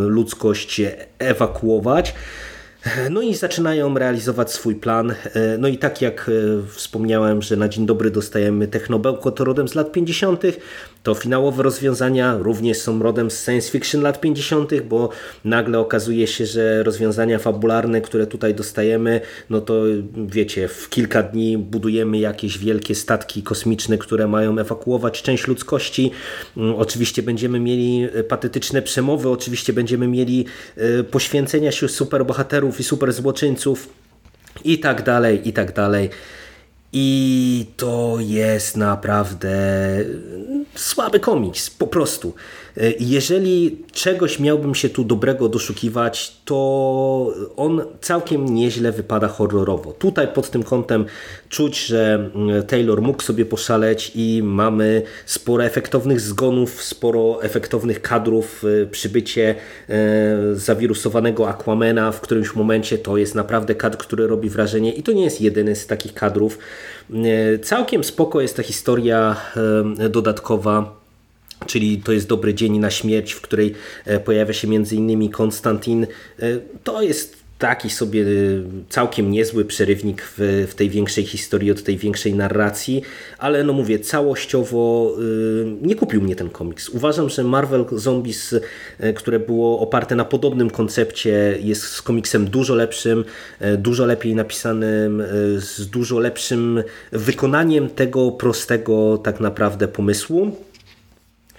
ludzkość 0.07 0.81
ewakuować 1.19 1.54
ewakuować. 1.55 2.13
No 3.09 3.21
i 3.21 3.35
zaczynają 3.35 3.97
realizować 3.97 4.51
swój 4.51 4.75
plan. 4.75 5.15
No 5.59 5.67
i 5.67 5.77
tak 5.77 6.01
jak 6.01 6.29
e, 6.29 6.31
wspomniałem, 6.71 7.41
że 7.41 7.55
na 7.55 7.69
dzień 7.69 7.85
dobry 7.85 8.11
dostajemy 8.11 8.67
Technobełkot 8.67 9.39
rodem 9.39 9.67
z 9.67 9.75
lat 9.75 9.91
50., 9.91 10.43
to 11.05 11.15
finałowe 11.15 11.63
rozwiązania 11.63 12.37
również 12.37 12.77
są 12.77 13.03
rodem 13.03 13.31
z 13.31 13.45
science 13.45 13.71
fiction 13.71 14.01
lat 14.01 14.21
50., 14.21 14.81
bo 14.81 15.09
nagle 15.43 15.79
okazuje 15.79 16.27
się, 16.27 16.45
że 16.45 16.83
rozwiązania 16.83 17.39
fabularne, 17.39 18.01
które 18.01 18.27
tutaj 18.27 18.55
dostajemy, 18.55 19.21
no 19.49 19.61
to 19.61 19.83
wiecie, 20.27 20.67
w 20.67 20.89
kilka 20.89 21.23
dni 21.23 21.57
budujemy 21.57 22.17
jakieś 22.17 22.57
wielkie 22.57 22.95
statki 22.95 23.43
kosmiczne, 23.43 23.97
które 23.97 24.27
mają 24.27 24.59
ewakuować 24.59 25.21
część 25.21 25.47
ludzkości. 25.47 26.11
Mm, 26.57 26.75
oczywiście 26.75 27.23
będziemy 27.23 27.59
mieli 27.59 28.07
patetyczne 28.27 28.81
przemowy, 28.81 29.29
oczywiście 29.29 29.73
będziemy 29.73 30.07
mieli 30.07 30.45
e, 30.77 31.03
poświęcenia 31.03 31.71
się 31.71 31.89
superbohaterów 31.89 32.79
i 32.79 32.83
superzłoczyńców 32.83 33.89
i 34.63 34.79
tak 34.79 35.03
dalej, 35.03 35.49
i 35.49 35.53
tak 35.53 35.73
dalej. 35.73 36.09
I 36.97 37.65
to 37.77 38.17
jest 38.19 38.77
naprawdę 38.77 39.49
słaby 40.75 41.19
komiks, 41.19 41.69
po 41.69 41.87
prostu. 41.87 42.33
E, 42.77 42.93
jeżeli 42.99 43.83
czegoś 43.91 44.39
miałbym 44.39 44.75
się 44.75 44.89
tu 44.89 45.03
dobrego 45.03 45.49
doszukiwać, 45.49 46.37
to 46.45 47.33
on 47.57 47.81
całkiem 48.01 48.45
nieźle 48.45 48.91
wypada 48.91 49.27
horrorowo. 49.27 49.93
Tutaj 49.93 50.27
pod 50.27 50.49
tym 50.49 50.63
kątem 50.63 51.05
czuć, 51.49 51.85
że 51.85 52.29
mm, 52.35 52.63
Taylor 52.63 53.01
mógł 53.01 53.21
sobie 53.23 53.45
poszaleć 53.45 54.11
i 54.15 54.41
mamy 54.43 55.01
sporo 55.25 55.63
efektownych 55.63 56.21
zgonów, 56.21 56.83
sporo 56.83 57.43
efektownych 57.43 58.01
kadrów, 58.01 58.63
e, 58.83 58.85
przybycie 58.85 59.55
e, 59.89 59.95
zawirusowanego 60.53 61.49
Aquamena 61.49 62.11
w 62.11 62.21
którymś 62.21 62.55
momencie 62.55 62.97
to 62.97 63.17
jest 63.17 63.35
naprawdę 63.35 63.75
kadr, 63.75 63.97
który 63.97 64.27
robi 64.27 64.49
wrażenie 64.49 64.93
i 64.93 65.03
to 65.03 65.11
nie 65.11 65.23
jest 65.23 65.41
jedyny 65.41 65.75
z 65.75 65.87
takich 65.87 66.13
kadrów. 66.13 66.57
Całkiem 67.63 68.03
spoko 68.03 68.41
jest 68.41 68.57
ta 68.57 68.63
historia 68.63 69.35
dodatkowa 70.09 71.04
czyli 71.65 71.97
to 71.97 72.11
jest 72.11 72.27
dobry 72.27 72.53
dzień 72.53 72.79
na 72.79 72.91
śmierć, 72.91 73.31
w 73.31 73.41
której 73.41 73.73
e, 74.05 74.19
pojawia 74.19 74.53
się 74.53 74.67
innymi 74.91 75.29
Konstantin. 75.29 76.03
E, 76.03 76.07
to 76.83 77.01
jest 77.01 77.45
taki 77.59 77.89
sobie 77.89 78.21
e, 78.21 78.25
całkiem 78.89 79.31
niezły 79.31 79.65
przerywnik 79.65 80.21
w, 80.21 80.67
w 80.69 80.75
tej 80.75 80.89
większej 80.89 81.25
historii, 81.25 81.71
od 81.71 81.83
tej 81.83 81.97
większej 81.97 82.33
narracji, 82.33 83.01
ale 83.37 83.63
no 83.63 83.73
mówię, 83.73 83.99
całościowo 83.99 85.15
nie 85.81 85.95
kupił 85.95 86.21
mnie 86.21 86.35
ten 86.35 86.49
komiks. 86.49 86.89
Uważam, 86.89 87.29
że 87.29 87.43
Marvel 87.43 87.85
Zombies, 87.91 88.55
które 89.15 89.39
było 89.39 89.79
oparte 89.79 90.15
na 90.15 90.25
podobnym 90.25 90.69
koncepcie, 90.69 91.57
jest 91.61 91.83
z 91.83 92.01
komiksem 92.01 92.45
dużo 92.45 92.75
lepszym, 92.75 93.25
dużo 93.77 94.05
lepiej 94.05 94.35
napisanym, 94.35 95.23
z 95.57 95.87
dużo 95.87 96.19
lepszym 96.19 96.83
wykonaniem 97.11 97.89
tego 97.89 98.31
prostego 98.31 99.17
tak 99.17 99.39
naprawdę 99.39 99.87
pomysłu. 99.87 100.51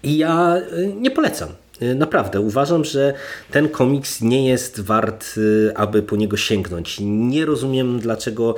I 0.02 0.16
ja 0.16 0.56
y, 0.56 0.94
nie 1.00 1.10
polecam. 1.10 1.48
Y, 1.82 1.94
naprawdę, 1.94 2.40
uważam, 2.40 2.84
że 2.84 3.14
ten 3.50 3.68
komiks 3.68 4.20
nie 4.20 4.48
jest 4.48 4.80
wart, 4.80 5.26
y, 5.36 5.72
aby 5.74 6.02
po 6.02 6.16
niego 6.16 6.36
sięgnąć. 6.36 6.96
Nie 7.00 7.44
rozumiem, 7.44 8.00
dlaczego 8.00 8.54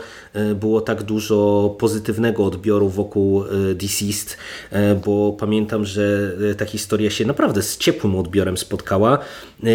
było 0.55 0.81
tak 0.81 1.03
dużo 1.03 1.77
pozytywnego 1.79 2.45
odbioru 2.45 2.89
wokół 2.89 3.45
Deceased, 3.75 4.37
bo 5.07 5.33
pamiętam, 5.33 5.85
że 5.85 6.33
ta 6.59 6.65
historia 6.65 7.11
się 7.11 7.25
naprawdę 7.25 7.63
z 7.63 7.79
ciepłym 7.79 8.17
odbiorem 8.17 8.57
spotkała, 8.57 9.19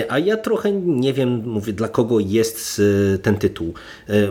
a 0.09 0.19
ja 0.19 0.37
trochę 0.37 0.71
nie 0.71 1.13
wiem, 1.13 1.43
mówię, 1.45 1.73
dla 1.73 1.87
kogo 1.87 2.19
jest 2.19 2.81
ten 3.21 3.37
tytuł. 3.37 3.73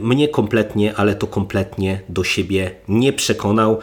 Mnie 0.02 0.28
kompletnie, 0.28 0.94
ale 0.94 1.14
to 1.14 1.26
kompletnie 1.26 2.00
do 2.08 2.24
siebie 2.24 2.70
nie 2.88 3.12
przekonał. 3.12 3.78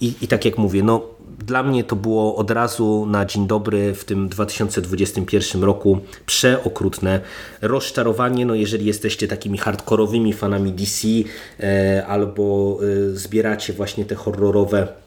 I, 0.00 0.14
i 0.22 0.28
tak 0.28 0.44
jak 0.44 0.58
mówię, 0.58 0.82
no 0.82 1.11
dla 1.38 1.62
mnie 1.62 1.84
to 1.84 1.96
było 1.96 2.36
od 2.36 2.50
razu 2.50 3.06
na 3.06 3.24
dzień 3.24 3.46
dobry 3.46 3.94
w 3.94 4.04
tym 4.04 4.28
2021 4.28 5.64
roku 5.64 5.98
przeokrutne 6.26 7.20
rozczarowanie. 7.62 8.46
No 8.46 8.54
jeżeli 8.54 8.86
jesteście 8.86 9.28
takimi 9.28 9.58
hardkorowymi 9.58 10.32
fanami 10.32 10.72
DC 10.72 11.08
e, 11.60 12.06
albo 12.06 12.78
e, 12.82 13.16
zbieracie 13.16 13.72
właśnie 13.72 14.04
te 14.04 14.14
horrorowe 14.14 15.01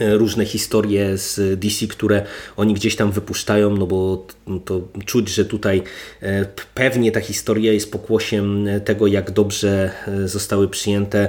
różne 0.00 0.44
historie 0.44 1.18
z 1.18 1.60
DC, 1.60 1.86
które 1.86 2.22
oni 2.56 2.74
gdzieś 2.74 2.96
tam 2.96 3.12
wypuszczają, 3.12 3.76
no 3.76 3.86
bo 3.86 4.26
to 4.64 4.80
czuć, 5.04 5.28
że 5.28 5.44
tutaj 5.44 5.82
e, 6.22 6.46
pewnie 6.74 7.12
ta 7.12 7.20
historia 7.20 7.72
jest 7.72 7.92
pokłosiem 7.92 8.66
tego, 8.84 9.06
jak 9.06 9.30
dobrze 9.30 9.90
e, 10.08 10.28
zostały 10.28 10.68
przyjęte 10.68 11.28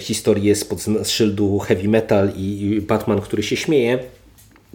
historie 0.00 0.56
spod 0.56 0.84
szyldu 1.04 1.58
heavy 1.58 1.88
metal 1.88 2.32
i 2.36 2.80
Batman, 2.88 3.20
który 3.20 3.42
się 3.42 3.56
śmieje 3.56 3.98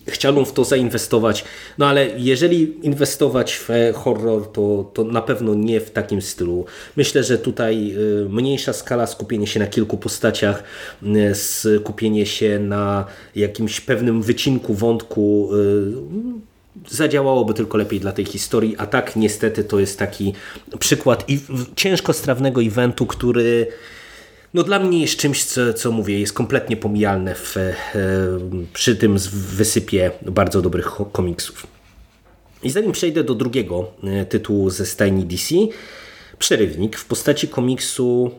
chciałbym 0.08 0.46
w 0.46 0.52
to 0.52 0.64
zainwestować, 0.64 1.46
no 1.78 1.88
ale 1.88 2.08
jeżeli 2.18 2.86
inwestować 2.86 3.54
w 3.54 3.70
horror, 3.96 4.52
to, 4.52 4.92
to 4.94 5.04
na 5.04 5.22
pewno 5.22 5.54
nie 5.54 5.80
w 5.80 5.92
takim 5.92 6.22
stylu. 6.22 6.66
Myślę, 6.98 7.24
że 7.24 7.38
tutaj 7.38 7.96
y, 8.26 8.30
mniejsza 8.30 8.74
skala, 8.74 9.08
skupienie 9.08 9.48
się 9.48 9.60
na 9.60 9.68
kilku 9.68 9.98
postaciach, 9.98 10.64
y, 11.04 11.36
skupienie 11.36 12.26
się 12.26 12.60
na 12.60 13.06
jakimś 13.36 13.82
pewnym 13.82 14.22
wycinku 14.22 14.74
wątku 14.74 15.50
y, 15.54 16.94
zadziałałoby 16.96 17.54
tylko 17.54 17.78
lepiej 17.78 18.00
dla 18.00 18.12
tej 18.12 18.26
historii, 18.26 18.76
a 18.78 18.86
tak 18.86 19.16
niestety 19.16 19.64
to 19.64 19.80
jest 19.80 20.00
taki 20.00 20.34
przykład 20.80 21.26
ciężko 21.76 22.14
strawnego 22.14 22.62
eventu, 22.62 23.06
który 23.06 23.68
no 24.54 24.64
dla 24.64 24.80
mnie 24.80 25.02
jest 25.02 25.18
czymś, 25.18 25.44
co, 25.44 25.74
co 25.74 25.92
mówię, 25.92 26.20
jest 26.20 26.34
kompletnie 26.34 26.78
pomijalne 26.78 27.36
w, 27.36 27.58
e, 27.58 27.74
przy 28.74 28.96
tym 28.96 29.18
wysypie 29.32 30.12
bardzo 30.22 30.62
dobrych 30.62 30.92
komiksów. 31.12 31.68
I 32.64 32.70
zanim 32.70 32.92
przejdę 32.92 33.24
do 33.24 33.36
drugiego 33.36 33.92
e, 34.04 34.26
tytułu 34.26 34.70
ze 34.70 34.86
stajni 34.86 35.26
DC, 35.26 35.56
przerywnik 36.40 36.98
w 36.98 37.06
postaci 37.06 37.48
komiksu 37.48 38.32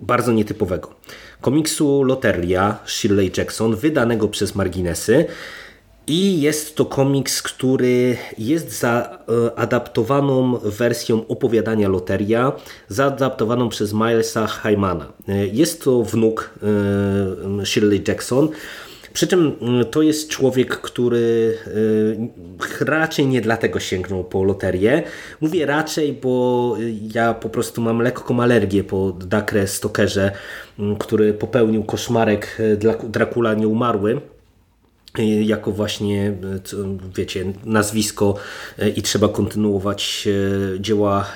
bardzo 0.00 0.32
nietypowego. 0.32 0.94
Komiksu 1.40 2.02
Loteria 2.02 2.78
Shirley 2.86 3.32
Jackson, 3.36 3.76
wydanego 3.76 4.28
przez 4.28 4.54
Marginesy, 4.54 5.24
i 6.06 6.40
jest 6.40 6.76
to 6.76 6.84
komiks, 6.84 7.42
który 7.42 8.16
jest 8.38 8.80
zaadaptowaną 8.80 10.58
wersją 10.58 11.26
opowiadania 11.28 11.88
Loteria, 11.88 12.52
zaadaptowaną 12.88 13.68
przez 13.68 13.92
Milesa 13.92 14.46
Hymana. 14.46 15.12
Jest 15.52 15.84
to 15.84 16.02
wnuk 16.02 16.50
e, 17.62 17.66
Shirley 17.66 18.02
Jackson. 18.08 18.48
Przy 19.12 19.26
czym 19.26 19.56
to 19.90 20.02
jest 20.02 20.28
człowiek, 20.28 20.76
który 20.80 21.58
raczej 22.80 23.26
nie 23.26 23.40
dlatego 23.40 23.80
sięgnął 23.80 24.24
po 24.24 24.44
loterię. 24.44 25.02
Mówię 25.40 25.66
raczej, 25.66 26.12
bo 26.12 26.76
ja 27.14 27.34
po 27.34 27.48
prostu 27.48 27.80
mam 27.80 28.02
lekką 28.02 28.42
alergię 28.42 28.84
po 28.84 29.12
Dakre 29.12 29.66
Stokerze, 29.66 30.32
który 30.98 31.34
popełnił 31.34 31.84
koszmarek 31.84 32.58
Dracula 33.08 33.54
nieumarły 33.54 34.20
jako 35.24 35.72
właśnie, 35.72 36.36
wiecie, 37.16 37.52
nazwisko 37.64 38.34
e, 38.78 38.88
i 38.88 39.02
trzeba 39.02 39.28
kontynuować 39.28 40.28
dzieła 40.80 41.26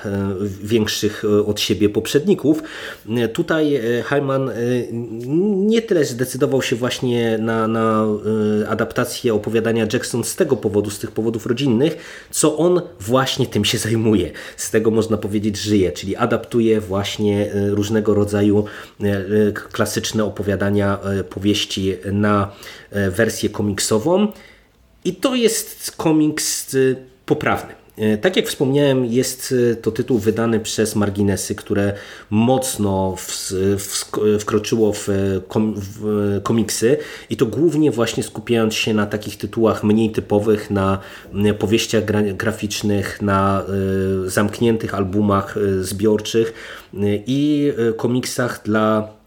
większych 0.62 1.22
od 1.46 1.60
siebie 1.60 1.88
poprzedników. 1.88 2.62
Tutaj 3.32 3.80
Hyman 4.04 4.50
nie 5.56 5.82
tyle 5.82 6.04
zdecydował 6.04 6.62
się 6.62 6.76
właśnie 6.76 7.38
na, 7.38 7.68
na 7.68 8.06
adaptację 8.68 9.34
opowiadania 9.34 9.87
Jackson 9.92 10.25
z 10.25 10.37
tego 10.37 10.56
powodu, 10.56 10.90
z 10.90 10.99
tych 10.99 11.10
powodów 11.10 11.46
rodzinnych, 11.46 11.96
co 12.30 12.56
on 12.56 12.80
właśnie 13.00 13.46
tym 13.46 13.64
się 13.64 13.78
zajmuje. 13.78 14.30
Z 14.56 14.70
tego 14.70 14.90
można 14.90 15.16
powiedzieć 15.16 15.56
żyje, 15.56 15.92
czyli 15.92 16.16
adaptuje 16.16 16.80
właśnie 16.80 17.50
różnego 17.70 18.14
rodzaju 18.14 18.64
klasyczne 19.72 20.25
opowiadania, 20.25 20.99
powieści 21.30 21.96
na 22.12 22.52
wersję 23.10 23.49
komiksową 23.71 24.29
i 25.05 25.15
to 25.15 25.35
jest 25.35 25.93
komiks 25.97 26.75
y, 26.75 26.97
poprawny. 27.27 27.75
Y, 27.99 28.19
tak 28.19 28.37
jak 28.37 28.47
wspomniałem, 28.47 29.05
jest 29.05 29.53
y, 29.53 29.77
to 29.83 29.91
tytuł 29.91 30.19
wydany 30.19 30.61
przez 30.61 30.97
Marginesy, 30.97 31.55
które 31.55 31.93
mocno 32.31 33.17
wkroczyło 34.41 34.93
w, 34.93 35.09
komiksy 36.43 36.97
i 37.31 37.37
to 37.37 37.47
głównie 37.47 37.91
właśnie 37.91 38.23
skupiając 38.23 38.75
się 38.75 38.95
na 38.95 39.07
takich 39.07 39.37
tytułach 39.39 39.85
mniej 39.85 40.11
typowych, 40.11 40.71
na 40.71 40.99
powieściach 41.59 42.05
graficznych, 42.35 43.23
na 43.23 43.65
zamkniętych 44.27 44.95
albumach 44.95 45.59
zbiorczych 45.81 46.53
i 47.27 47.73
komiksach 47.97 48.62
dla 48.65 49.20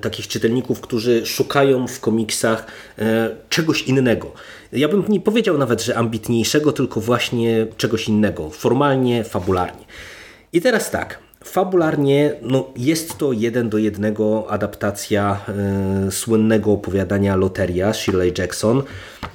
takich 0.00 0.28
czytelników, 0.28 0.80
którzy 0.80 1.26
szukają 1.26 1.88
w 1.88 2.00
komiksach 2.00 2.66
e, 2.98 3.30
czegoś 3.48 3.82
innego. 3.82 4.32
Ja 4.72 4.88
bym 4.88 5.04
nie 5.08 5.20
powiedział 5.20 5.58
nawet, 5.58 5.82
że 5.82 5.96
ambitniejszego, 5.96 6.72
tylko 6.72 7.00
właśnie 7.00 7.66
czegoś 7.76 8.08
innego, 8.08 8.50
formalnie, 8.50 9.24
fabularnie. 9.24 9.84
I 10.52 10.60
teraz 10.60 10.90
tak, 10.90 11.18
Fabularnie 11.44 12.34
no, 12.42 12.70
jest 12.76 13.18
to 13.18 13.32
jeden 13.32 13.68
do 13.68 13.78
jednego 13.78 14.50
adaptacja 14.50 15.40
e, 15.48 16.10
słynnego 16.10 16.72
opowiadania 16.72 17.36
Loteria 17.36 17.92
Shirley 17.92 18.32
Jackson, 18.38 18.82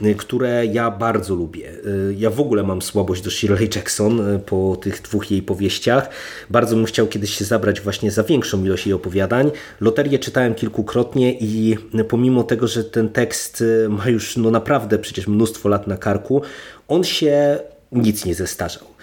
e, 0.01 0.13
które 0.13 0.65
ja 0.65 0.91
bardzo 0.91 1.35
lubię. 1.35 1.69
E, 1.69 1.73
ja 2.17 2.29
w 2.29 2.39
ogóle 2.39 2.63
mam 2.63 2.81
słabość 2.81 3.21
do 3.21 3.31
Shirley 3.31 3.69
Jackson 3.75 4.39
po 4.45 4.77
tych 4.81 5.01
dwóch 5.01 5.31
jej 5.31 5.41
powieściach. 5.41 6.09
Bardzo 6.49 6.75
bym 6.75 6.85
chciał 6.85 7.07
kiedyś 7.07 7.33
się 7.33 7.45
zabrać 7.45 7.81
właśnie 7.81 8.11
za 8.11 8.23
większą 8.23 8.63
ilość 8.63 8.85
jej 8.85 8.93
opowiadań. 8.93 9.51
Loterię 9.81 10.19
czytałem 10.19 10.55
kilkukrotnie 10.55 11.33
i 11.39 11.77
pomimo 12.09 12.43
tego, 12.43 12.67
że 12.67 12.83
ten 12.83 13.09
tekst 13.09 13.63
ma 13.89 14.09
już 14.09 14.37
no 14.37 14.51
naprawdę 14.51 14.99
przecież 14.99 15.27
mnóstwo 15.27 15.69
lat 15.69 15.87
na 15.87 15.97
karku, 15.97 16.41
on 16.87 17.03
się 17.03 17.59
nic 17.91 18.25
nie 18.25 18.35
zestarzał. 18.35 18.96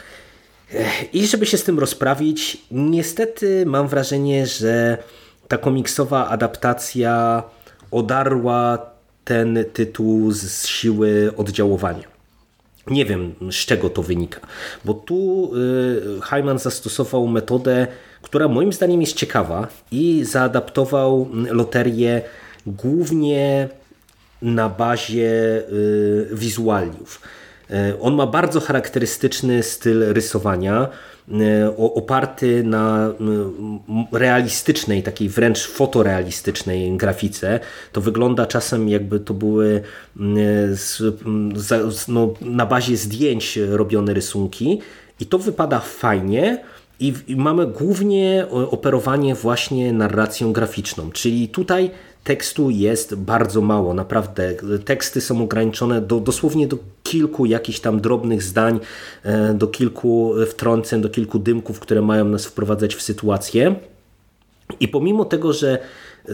I 1.13 1.27
żeby 1.27 1.47
się 1.47 1.59
z 1.59 1.65
tym 1.65 1.79
rozprawić, 1.79 2.59
niestety 2.71 3.67
mam 3.67 3.89
wrażenie, 3.89 4.47
że 4.47 4.99
ta 5.49 5.59
komiksowa 5.59 6.29
adaptacja 6.29 7.43
odarła 7.91 8.79
ten 9.25 9.65
tytuł 9.73 10.33
z 10.33 10.67
siły 10.67 11.33
oddziaływania. 11.37 12.15
Nie 12.87 13.05
wiem, 13.05 13.35
z 13.51 13.55
czego 13.55 13.91
to 13.91 14.03
wynika, 14.03 14.41
bo 14.85 14.95
tu 14.95 15.51
y, 15.57 16.21
Hyman 16.23 16.59
zastosował 16.59 17.27
metodę, 17.27 17.87
która 18.23 18.49
moim 18.49 18.73
zdaniem 18.73 19.01
jest 19.01 19.17
ciekawa 19.17 19.69
i 19.91 20.25
zaadaptował 20.25 21.29
loterię 21.51 22.23
głównie 22.67 23.69
na 24.43 24.69
bazie 24.69 25.63
y, 25.73 26.29
wizualiów. 26.33 27.21
E, 27.71 28.01
on 28.01 28.15
ma 28.15 28.27
bardzo 28.27 28.61
charakterystyczny 28.61 29.63
styl 29.63 30.13
rysowania, 30.13 30.89
e, 31.31 31.77
oparty 31.77 32.63
na 32.65 33.13
realistycznej, 34.13 35.03
takiej 35.03 35.29
wręcz 35.29 35.67
fotorealistycznej 35.67 36.97
grafice. 36.97 37.61
To 37.93 38.01
wygląda 38.01 38.47
czasem 38.47 38.89
jakby 38.89 39.21
to 39.21 39.35
były 39.35 39.83
no, 42.09 42.35
na 42.41 42.67
bazie 42.67 42.97
zdjęć 42.97 43.59
robione 43.69 44.15
rysunki 44.15 44.81
i 45.21 45.27
to 45.27 45.39
wypada 45.39 45.81
fajnie, 45.81 46.65
i, 47.01 47.15
mamy 47.37 47.67
głównie 47.67 48.47
operowanie 48.51 49.35
właśnie 49.35 49.93
narracją 49.93 50.53
graficzną, 50.53 51.11
czyli 51.11 51.49
tutaj 51.49 51.91
tekstu 52.25 52.71
jest 52.71 53.15
bardzo 53.15 53.61
mało, 53.61 53.95
naprawdę. 53.95 54.55
Teksty 54.85 55.21
są 55.21 55.43
ograniczone 55.43 56.01
do, 56.01 56.21
dosłownie 56.21 56.67
do 56.67 56.79
kilku 57.03 57.47
jakichś 57.47 57.81
tam 57.81 58.01
drobnych 58.01 58.43
zdań, 58.43 58.81
e, 59.23 59.55
do 59.55 59.67
kilku 59.67 60.35
wtrąceń, 60.47 61.01
do 61.01 61.09
kilku 61.09 61.39
dymków, 61.39 61.81
które 61.81 62.03
mają 62.03 62.25
nas 62.25 62.47
wprowadzać 62.47 62.95
w 62.95 63.03
sytuację. 63.03 63.75
I 64.81 64.89
pomimo 64.89 65.25
tego, 65.25 65.53
że 65.53 65.79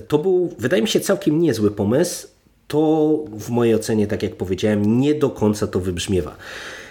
to 0.09 0.19
był, 0.19 0.55
wydaje 0.59 0.83
mi 0.83 0.89
się, 0.89 1.01
całkiem 1.01 1.41
niezły 1.41 1.71
pomysł, 1.71 2.29
to 2.69 3.19
w 3.33 3.51
mojej 3.51 3.75
ocenie, 3.75 4.07
tak 4.07 4.23
jak 4.23 4.37
powiedziałem, 4.37 5.01
nie 5.01 5.15
do 5.15 5.31
końca 5.31 5.67
to 5.67 5.81
wybrzmiewa. 5.81 6.37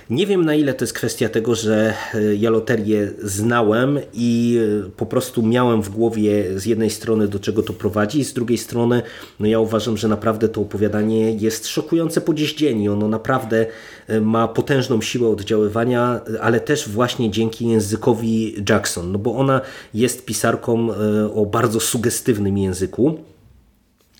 Nie 0.10 0.28
wiem 0.28 0.46
na 0.46 0.56
ile 0.56 0.74
to 0.74 0.84
jest 0.84 0.94
kwestia 0.94 1.30
tego, 1.30 1.56
że 1.56 1.94
e, 2.14 2.36
ja 2.36 2.50
loterię 2.50 3.12
znałem 3.24 4.00
i 4.14 4.60
e, 4.88 4.90
po 4.90 5.06
prostu 5.06 5.44
miałem 5.44 5.82
w 5.82 5.90
głowie 5.90 6.60
z 6.60 6.66
jednej 6.66 6.90
strony 6.90 7.28
do 7.28 7.40
czego 7.40 7.64
to 7.64 7.74
prowadzi, 7.74 8.24
z 8.24 8.34
drugiej 8.34 8.58
strony 8.58 9.02
no 9.40 9.48
ja 9.48 9.60
uważam, 9.60 9.98
że 9.98 10.08
naprawdę 10.08 10.50
to 10.50 10.62
opowiadanie 10.62 11.32
jest 11.32 11.68
szokujące 11.68 12.22
po 12.22 12.34
dziś 12.34 12.56
dzień 12.56 12.88
ono 12.88 13.08
naprawdę 13.08 13.66
e, 14.08 14.22
ma 14.22 14.48
potężną 14.48 15.02
siłę 15.02 15.30
oddziaływania, 15.30 16.22
ale 16.42 16.60
też 16.60 16.90
właśnie 16.90 17.32
dzięki 17.32 17.68
językowi 17.68 18.56
Jackson, 18.70 19.12
no 19.12 19.20
bo 19.20 19.36
ona 19.36 19.62
jest 19.94 20.26
pisarką 20.26 20.88
o 21.36 21.46
bardzo 21.46 21.80
sugestywnym 21.80 22.58
języku. 22.58 23.20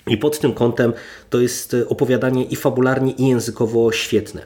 I 0.10 0.18
pod 0.18 0.40
tym 0.40 0.54
kątem 0.54 0.94
to 1.30 1.40
jest 1.40 1.76
opowiadanie 1.90 2.44
i 2.44 2.56
fabularnie, 2.56 3.12
i 3.12 3.28
językowo 3.28 3.92
świetne. 3.92 4.42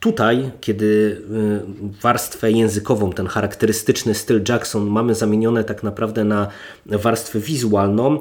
Tutaj, 0.00 0.50
kiedy 0.60 0.84
y, 0.84 2.00
warstwę 2.02 2.52
językową, 2.52 3.12
ten 3.12 3.26
charakterystyczny 3.26 4.14
styl 4.14 4.44
Jackson 4.48 4.86
mamy 4.86 5.14
zamienione 5.14 5.64
tak 5.64 5.82
naprawdę 5.82 6.24
na 6.24 6.48
warstwę 6.86 7.40
wizualną, 7.40 8.20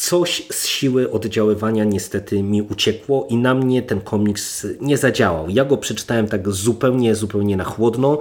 coś 0.00 0.42
z 0.52 0.66
siły 0.66 1.10
oddziaływania 1.10 1.84
niestety 1.84 2.42
mi 2.42 2.62
uciekło 2.62 3.26
i 3.30 3.36
na 3.36 3.54
mnie 3.54 3.82
ten 3.82 4.00
komiks 4.00 4.66
nie 4.80 4.96
zadziałał. 4.96 5.48
Ja 5.48 5.64
go 5.64 5.76
przeczytałem 5.76 6.28
tak 6.28 6.48
zupełnie, 6.48 7.14
zupełnie 7.14 7.56
na 7.56 7.64
chłodno. 7.64 8.18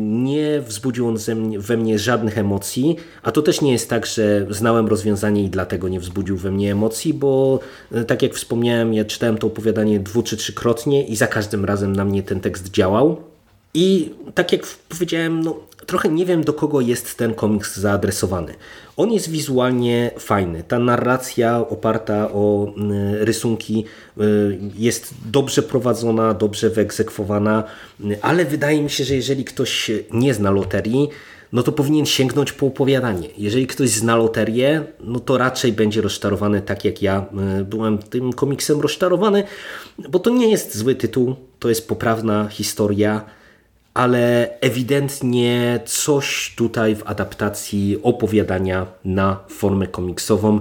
Nie 0.00 0.60
wzbudził 0.60 1.08
on 1.08 1.16
we 1.58 1.76
mnie 1.76 1.98
żadnych 1.98 2.38
emocji, 2.38 2.96
a 3.22 3.32
to 3.32 3.42
też 3.42 3.60
nie 3.60 3.72
jest 3.72 3.90
tak, 3.90 4.06
że 4.06 4.46
znałem 4.50 4.86
rozwiązanie 4.86 5.44
i 5.44 5.50
dlatego 5.50 5.88
nie 5.88 6.00
wzbudził 6.00 6.36
we 6.36 6.50
mnie 6.50 6.72
emocji, 6.72 7.14
bo 7.14 7.60
e, 7.92 8.04
tak 8.04 8.22
jak 8.22 8.34
wspomniałem, 8.34 8.94
ja 8.94 9.04
czytałem 9.04 9.38
to 9.38 9.46
opowiadanie 9.46 10.00
dwu 10.00 10.22
czy 10.22 10.36
trzykrotnie 10.36 11.06
i 11.06 11.16
za 11.16 11.26
każdym 11.26 11.64
razem 11.64 11.96
na 11.96 12.04
mnie 12.04 12.22
ten 12.22 12.40
tekst 12.40 12.70
działał. 12.70 13.16
I 13.74 14.10
tak 14.34 14.52
jak 14.52 14.66
powiedziałem, 14.88 15.40
no, 15.40 15.56
trochę 15.86 16.08
nie 16.08 16.26
wiem 16.26 16.44
do 16.44 16.52
kogo 16.52 16.80
jest 16.80 17.18
ten 17.18 17.34
komiks 17.34 17.76
zaadresowany. 17.76 18.54
On 18.96 19.12
jest 19.12 19.30
wizualnie 19.30 20.10
fajny. 20.18 20.62
Ta 20.62 20.78
narracja 20.78 21.58
oparta 21.68 22.28
o 22.32 22.72
mm, 22.76 23.14
rysunki 23.14 23.84
y, 24.20 24.58
jest 24.74 25.14
dobrze 25.26 25.62
prowadzona, 25.62 26.34
dobrze 26.34 26.70
wyegzekwowana, 26.70 27.64
ale 28.22 28.44
wydaje 28.44 28.82
mi 28.82 28.90
się, 28.90 29.04
że 29.04 29.14
jeżeli 29.14 29.44
ktoś 29.44 29.90
nie 30.12 30.34
zna 30.34 30.50
loterii, 30.50 31.08
no 31.52 31.62
to 31.62 31.72
powinien 31.72 32.06
sięgnąć 32.06 32.52
po 32.52 32.66
opowiadanie. 32.66 33.28
Jeżeli 33.38 33.66
ktoś 33.66 33.90
zna 33.90 34.16
loterię, 34.16 34.84
no 35.00 35.20
to 35.20 35.38
raczej 35.38 35.72
będzie 35.72 36.00
rozczarowany 36.00 36.62
tak 36.62 36.84
jak 36.84 37.02
ja 37.02 37.26
y, 37.60 37.64
byłem 37.64 37.98
tym 37.98 38.32
komiksem 38.32 38.80
rozczarowany, 38.80 39.44
bo 40.08 40.18
to 40.18 40.30
nie 40.30 40.50
jest 40.50 40.76
zły 40.76 40.94
tytuł, 40.94 41.34
to 41.58 41.68
jest 41.68 41.88
poprawna 41.88 42.48
historia, 42.48 43.24
ale 43.94 44.50
ewidentnie 44.60 45.80
coś 45.86 46.54
tutaj 46.56 46.96
w 46.96 47.02
adaptacji 47.06 47.98
opowiadania 48.02 48.86
na 49.04 49.40
formę 49.48 49.86
komiksową 49.86 50.60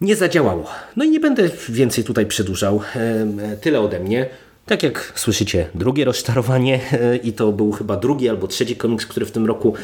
nie 0.00 0.16
zadziałało. 0.16 0.66
No 0.96 1.04
i 1.04 1.10
nie 1.10 1.20
będę 1.20 1.50
więcej 1.68 2.04
tutaj 2.04 2.26
przedłużał. 2.26 2.80
Tyle 3.60 3.80
ode 3.80 4.00
mnie. 4.00 4.28
Tak 4.66 4.82
jak 4.82 5.12
słyszycie, 5.14 5.68
drugie 5.74 6.04
rozczarowanie 6.04 6.80
i 7.22 7.32
to 7.32 7.52
był 7.52 7.72
chyba 7.72 7.96
drugi 7.96 8.28
albo 8.28 8.48
trzeci 8.48 8.76
komiks, 8.76 9.06
który 9.06 9.26
w 9.26 9.30
tym 9.30 9.46
roku 9.46 9.74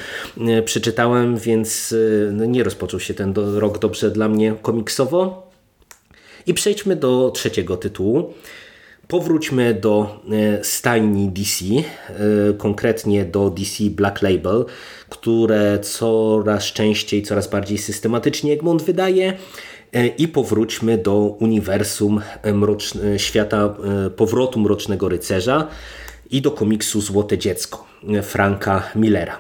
e, 0.40 0.62
przeczytałem, 0.62 1.36
więc 1.38 1.94
e, 2.28 2.32
no 2.32 2.44
nie 2.44 2.64
rozpoczął 2.64 3.00
się 3.00 3.14
ten 3.14 3.34
rok 3.34 3.78
dobrze 3.78 4.10
dla 4.10 4.28
mnie 4.28 4.54
komiksowo. 4.62 5.50
I 6.46 6.54
przejdźmy 6.54 6.96
do 6.96 7.30
trzeciego 7.34 7.76
tytułu. 7.76 8.34
Powróćmy 9.10 9.74
do 9.74 10.20
e, 10.30 10.64
stajni 10.64 11.28
DC, 11.28 11.64
e, 11.64 11.82
konkretnie 12.58 13.24
do 13.24 13.50
DC 13.50 13.84
Black 13.90 14.22
Label, 14.22 14.64
które 15.08 15.78
coraz 15.78 16.64
częściej, 16.64 17.22
coraz 17.22 17.48
bardziej 17.48 17.78
systematycznie 17.78 18.52
Egmont 18.52 18.82
wydaje. 18.82 19.32
E, 19.92 20.06
I 20.06 20.28
powróćmy 20.28 20.98
do 20.98 21.36
uniwersum 21.40 22.20
świata 23.16 23.74
powrotu 24.16 24.60
Mrocznego 24.60 25.08
Rycerza 25.08 25.68
i 26.30 26.42
do 26.42 26.50
komiksu 26.50 27.00
Złote 27.00 27.38
Dziecko 27.38 27.86
Franka 28.22 28.82
Millera. 28.94 29.38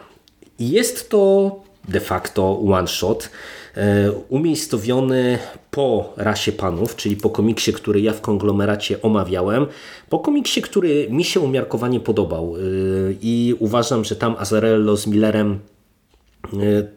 Jest 0.58 1.10
to 1.10 1.69
de 1.88 2.00
facto 2.00 2.60
one 2.60 2.88
shot. 2.88 3.30
E, 3.76 4.12
umiejscowiony 4.28 5.38
po 5.70 6.12
rasie 6.16 6.52
panów, 6.52 6.96
czyli 6.96 7.16
po 7.16 7.30
komiksie, 7.30 7.72
który 7.72 8.00
ja 8.00 8.12
w 8.12 8.20
konglomeracie 8.20 9.02
omawiałem, 9.02 9.66
po 10.08 10.18
komiksie, 10.18 10.62
który 10.62 11.06
mi 11.10 11.24
się 11.24 11.40
umiarkowanie 11.40 12.00
podobał. 12.00 12.56
E, 12.56 12.60
i 13.22 13.54
uważam, 13.58 14.04
że 14.04 14.16
tam 14.16 14.36
Azarello 14.38 14.96
z 14.96 15.06
Millerem 15.06 15.58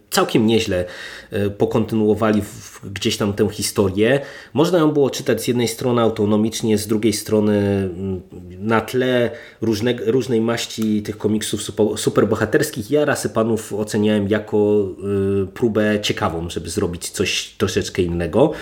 całkiem 0.10 0.48
nieźle 0.48 0.86
e, 1.32 1.50
pokontynuowali 1.50 2.42
gdzieś 2.94 3.18
tam 3.18 3.34
tę 3.34 3.50
historię. 3.50 4.20
Można 4.54 4.80
ją 4.80 4.92
było 4.92 5.10
czytać 5.10 5.44
z 5.44 5.48
jednej 5.48 5.68
strony 5.68 6.02
autonomicznie, 6.02 6.78
z 6.78 6.88
drugiej 6.88 7.14
strony 7.14 7.58
mm, 7.58 8.22
na 8.60 8.82
tle 8.82 9.32
różne, 9.62 9.94
różnej 10.06 10.42
maści 10.42 11.02
tych 11.02 11.18
komiksów 11.18 11.62
superbohaterskich. 11.96 12.92
Ja 12.92 13.06
rasy 13.06 13.30
panów 13.30 13.74
oceniałem 13.74 14.28
jako 14.28 14.58
e, 15.44 15.46
próbę 15.46 16.02
ciekawą, 16.02 16.50
żeby 16.50 16.70
zrobić 16.70 17.10
coś 17.10 17.56
troszeczkę 17.58 18.02
innego. 18.02 18.54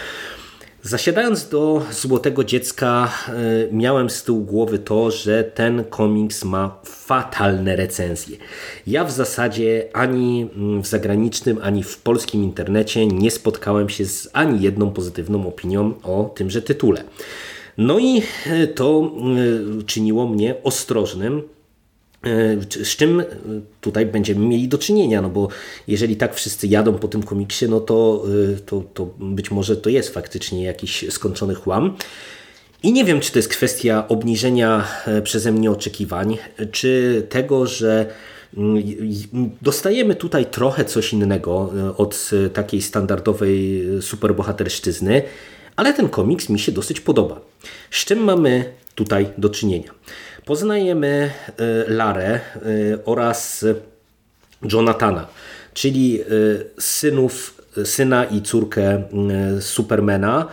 Zasiadając 0.84 1.50
do 1.50 1.82
Złotego 1.92 2.44
Dziecka, 2.44 3.14
e, 3.28 3.34
miałem 3.72 4.10
z 4.10 4.24
tyłu 4.24 4.42
głowy 4.42 4.80
to, 4.80 5.12
że 5.12 5.44
ten 5.44 5.84
komiks 5.84 6.44
ma 6.44 6.80
fatalne 6.84 7.76
recenzje. 7.76 8.38
Ja 8.88 9.04
w 9.04 9.12
zasadzie 9.12 9.90
ani 9.94 10.48
w 10.82 10.88
zagranicznym, 10.88 11.60
ani 11.62 11.84
w 11.84 11.98
polskim 11.98 12.44
internecie 12.44 13.08
nie 13.08 13.32
spotkałem 13.32 13.90
się 13.90 14.06
z 14.06 14.30
ani 14.34 14.62
jedną 14.62 14.92
pozytywną 14.92 15.48
opinią 15.48 15.94
o 16.04 16.34
tymże 16.36 16.62
tytule. 16.62 17.04
No 17.78 18.00
i 18.00 18.22
e, 18.46 18.68
to 18.68 19.12
e, 19.80 19.84
czyniło 19.84 20.28
mnie 20.28 20.56
ostrożnym 20.64 21.42
z 22.84 22.96
czym 22.96 23.20
e, 23.20 23.26
tutaj 23.82 24.06
będziemy 24.06 24.46
mieli 24.46 24.68
do 24.68 24.78
czynienia, 24.78 25.22
no 25.22 25.30
bo 25.30 25.48
jeżeli 25.88 26.16
tak 26.16 26.36
wszyscy 26.36 26.68
jadą 26.68 26.94
po 26.94 27.08
tym 27.08 27.24
komiksie, 27.24 27.66
no 27.70 27.80
to, 27.80 28.24
e, 28.54 28.60
to, 28.60 28.84
to 28.94 29.10
być 29.20 29.52
może 29.52 29.78
to 29.78 29.90
jest 29.90 30.10
faktycznie 30.10 30.64
jakiś 30.64 31.06
skończony 31.10 31.56
chłam. 31.56 31.96
I 32.84 32.94
nie 32.94 33.06
wiem, 33.06 33.20
czy 33.20 33.32
to 33.32 33.40
jest 33.40 33.50
kwestia 33.50 34.08
obniżenia 34.08 34.88
przeze 35.24 35.52
mnie 35.52 35.72
oczekiwań, 35.72 36.38
czy 36.72 37.24
tego, 37.30 37.66
że 37.66 38.06
mm, 38.58 38.84
dostajemy 39.62 40.16
tutaj 40.16 40.46
trochę 40.46 40.86
coś 40.86 41.14
innego 41.14 41.74
od 41.98 42.30
takiej 42.54 42.82
standardowej 42.82 43.84
superbohaterszczyzny, 44.02 45.22
ale 45.76 45.94
ten 45.94 46.10
komiks 46.10 46.50
mi 46.50 46.60
się 46.60 46.72
dosyć 46.72 47.02
podoba. 47.02 47.42
Z 47.92 48.06
czym 48.06 48.20
mamy 48.24 48.66
tutaj 48.96 49.28
do 49.38 49.50
czynienia? 49.50 49.92
Poznajemy 50.46 51.08
e, 51.08 51.94
Larę 51.94 52.34
e, 52.34 52.40
oraz 53.06 53.66
Jonathana, 54.74 55.28
czyli 55.74 56.22
e, 56.22 56.26
synów, 56.80 57.62
syna 57.86 58.26
i 58.26 58.42
córkę 58.42 59.04
Supermana. 59.60 60.48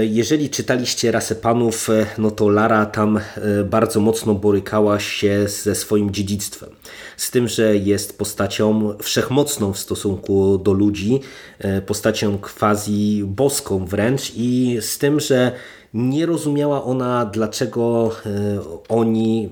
Jeżeli 0.00 0.50
czytaliście 0.50 1.12
Rasę 1.12 1.34
Panów, 1.34 1.88
no 2.18 2.30
to 2.30 2.48
Lara 2.48 2.86
tam 2.86 3.20
bardzo 3.64 4.00
mocno 4.00 4.34
borykała 4.34 5.00
się 5.00 5.48
ze 5.48 5.74
swoim 5.74 6.10
dziedzictwem. 6.10 6.70
Z 7.16 7.30
tym, 7.30 7.48
że 7.48 7.76
jest 7.76 8.18
postacią 8.18 8.94
wszechmocną 9.02 9.72
w 9.72 9.78
stosunku 9.78 10.58
do 10.58 10.72
ludzi, 10.72 11.20
postacią 11.86 12.38
quasi 12.38 13.22
boską 13.26 13.86
wręcz 13.86 14.32
i 14.36 14.78
z 14.80 14.98
tym, 14.98 15.20
że 15.20 15.52
nie 15.94 16.26
rozumiała 16.26 16.84
ona, 16.84 17.24
dlaczego 17.24 18.10
e, 18.26 18.30
oni, 18.88 19.48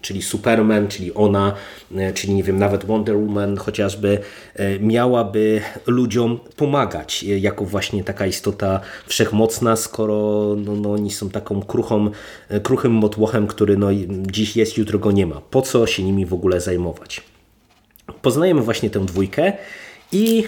czyli 0.00 0.22
Superman, 0.22 0.88
czyli 0.88 1.14
ona, 1.14 1.54
e, 1.96 2.12
czyli 2.12 2.34
nie 2.34 2.42
wiem, 2.42 2.58
nawet 2.58 2.84
Wonder 2.84 3.16
Woman 3.16 3.56
chociażby, 3.56 4.18
e, 4.54 4.78
miałaby 4.78 5.60
ludziom 5.86 6.40
pomagać 6.56 7.22
jako 7.22 7.64
właśnie 7.64 8.04
taka 8.04 8.26
istota 8.26 8.80
wszechmocna, 9.06 9.76
skoro 9.76 10.14
no, 10.64 10.76
no, 10.76 10.92
oni 10.92 11.10
są 11.10 11.30
taką 11.30 11.62
kruchą, 11.62 12.10
kruchym 12.62 12.92
motłochem, 12.92 13.46
który 13.46 13.76
no, 13.76 13.88
dziś 14.08 14.56
jest, 14.56 14.78
jutro 14.78 14.98
go 14.98 15.12
nie 15.12 15.26
ma. 15.26 15.40
Po 15.50 15.62
co 15.62 15.86
się 15.86 16.02
nimi 16.02 16.26
w 16.26 16.34
ogóle 16.34 16.60
zajmować? 16.60 17.22
Poznajemy 18.22 18.60
właśnie 18.60 18.90
tę 18.90 19.06
dwójkę 19.06 19.52
i 20.12 20.44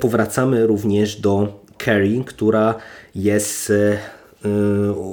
powracamy 0.00 0.66
również 0.66 1.20
do 1.20 1.62
Carrie, 1.84 2.24
która 2.24 2.74
jest 3.14 3.72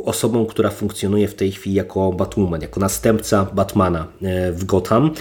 osobą, 0.06 0.46
która 0.46 0.69
funkcjonuje 0.69 1.28
w 1.28 1.36
tej 1.36 1.52
chwili 1.52 1.76
jako 1.76 2.12
Batwoman, 2.12 2.62
jako 2.62 2.80
następca 2.80 3.46
Batmana 3.54 4.08
y, 4.22 4.52
w 4.52 4.65
Gotham, 4.65 5.12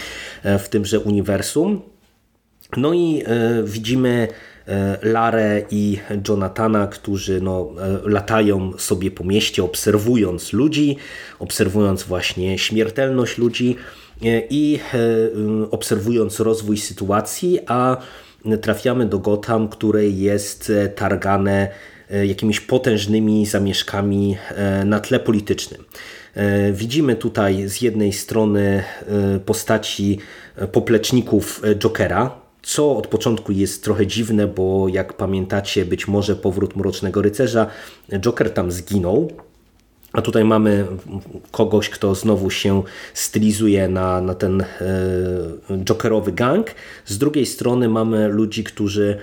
y, 0.45 0.59
w 0.59 0.69
tymże 0.69 1.01
uniwersum. 1.01 1.81
No 2.77 2.95
i 2.95 3.23
widzimy 3.65 4.29
Larę 5.03 5.63
i 5.71 5.99
Jonathana, 6.29 6.87
którzy 6.87 7.41
no, 7.41 7.73
latają 8.05 8.73
sobie 8.79 9.11
po 9.11 9.25
mieście, 9.25 9.65
obserwując 9.65 10.53
ludzi, 10.53 10.97
obserwując 11.39 12.03
właśnie 12.03 12.59
śmiertelność 12.59 13.39
ludzi 13.39 13.77
i 14.51 14.79
obserwując 15.71 16.41
rozwój 16.41 16.77
sytuacji, 16.79 17.59
a 17.67 17.97
trafiamy 18.61 19.07
do 19.07 19.19
Gotham, 19.19 19.69
które 19.69 20.07
jest 20.07 20.73
targane 20.97 21.69
E, 21.69 21.92
jakimiś 22.27 22.61
potężnymi 22.61 23.47
zamieszkami 23.47 24.37
e, 24.49 24.85
na 24.85 25.01
tle 25.01 25.21
politycznym. 25.21 25.85
E, 26.35 26.73
widzimy 26.73 27.17
tutaj 27.17 27.69
z 27.69 27.81
jednej 27.81 28.13
strony 28.13 28.83
postaci 29.47 30.19
popleczników 30.73 31.63
Jokera, 31.77 32.31
co 32.63 32.97
od 32.97 33.07
początku 33.07 33.53
jest 33.53 33.85
trochę 33.85 34.07
dziwne, 34.07 34.47
bo 34.47 34.89
jak 34.89 35.13
pamiętacie, 35.13 35.85
być 35.85 36.09
może 36.09 36.37
powrót 36.37 36.77
Mrocznego 36.77 37.23
Rycerza, 37.23 37.67
Joker 38.21 38.51
tam 38.51 38.73
zginął, 38.73 39.31
a 40.13 40.23
tutaj 40.23 40.45
mamy 40.45 40.87
kogoś, 41.51 41.89
kto 41.89 42.15
znowu 42.15 42.51
się 42.51 42.83
stylizuje 43.15 43.89
na, 43.89 44.21
na 44.21 44.35
ten 44.35 44.65
Jokerowy 45.85 46.33
gang. 46.33 46.75
Z 47.05 47.19
drugiej 47.19 47.47
strony 47.47 47.89
mamy 47.89 48.29
ludzi, 48.29 48.65
którzy 48.65 49.19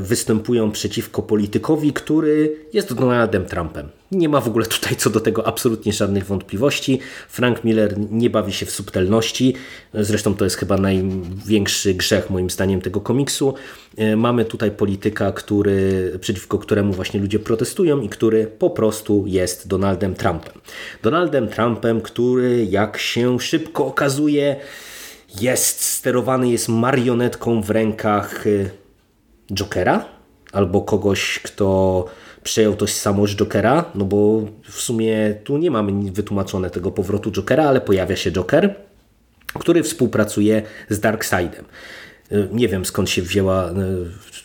występują 0.00 0.70
przeciwko 0.72 1.22
politykowi, 1.22 1.92
który 1.92 2.56
jest 2.72 2.94
Donaldem 2.94 3.44
Trumpem. 3.44 3.88
Nie 4.12 4.28
ma 4.28 4.40
w 4.40 4.48
ogóle 4.48 4.66
tutaj 4.66 4.96
co 4.96 5.10
do 5.10 5.20
tego 5.20 5.46
absolutnie 5.46 5.92
żadnych 5.92 6.26
wątpliwości. 6.26 7.00
Frank 7.28 7.64
Miller 7.64 7.94
nie 8.10 8.30
bawi 8.30 8.52
się 8.52 8.66
w 8.66 8.70
subtelności. 8.70 9.54
Zresztą 9.94 10.34
to 10.34 10.44
jest 10.44 10.56
chyba 10.56 10.76
największy 10.76 11.94
grzech 11.94 12.30
moim 12.30 12.50
zdaniem 12.50 12.80
tego 12.80 13.00
komiksu. 13.00 13.54
E, 13.96 14.16
mamy 14.16 14.44
tutaj 14.44 14.70
polityka, 14.70 15.32
który, 15.32 16.12
przeciwko 16.20 16.58
któremu 16.58 16.92
właśnie 16.92 17.20
ludzie 17.20 17.38
protestują 17.38 18.00
i 18.00 18.08
który 18.08 18.46
po 18.46 18.70
prostu 18.70 19.24
jest 19.26 19.68
Donaldem 19.68 20.14
Trumpem. 20.14 20.52
Donaldem 21.02 21.48
Trumpem, 21.48 22.00
który 22.00 22.66
jak 22.70 22.98
się 22.98 23.40
szybko 23.40 23.86
okazuje 23.86 24.56
jest 25.40 25.82
sterowany, 25.82 26.48
jest 26.48 26.68
marionetką 26.68 27.62
w 27.62 27.70
rękach 27.70 28.46
e, 28.46 28.50
Jokera 29.52 30.04
albo 30.52 30.80
kogoś, 30.80 31.38
kto 31.38 32.04
przejął 32.42 32.76
tożsamość 32.76 33.36
Jokera, 33.36 33.84
no 33.94 34.04
bo 34.04 34.40
w 34.70 34.80
sumie 34.80 35.34
tu 35.44 35.56
nie 35.56 35.70
mamy 35.70 36.12
wytłumaczone 36.12 36.70
tego 36.70 36.90
powrotu 36.90 37.32
Jokera, 37.32 37.64
ale 37.64 37.80
pojawia 37.80 38.16
się 38.16 38.32
Joker, 38.32 38.74
który 39.58 39.82
współpracuje 39.82 40.62
z 40.88 41.00
Darkseidem. 41.00 41.64
Nie 42.52 42.68
wiem 42.68 42.84
skąd 42.84 43.10
się 43.10 43.22
wzięła 43.22 43.70
e, 43.70 43.74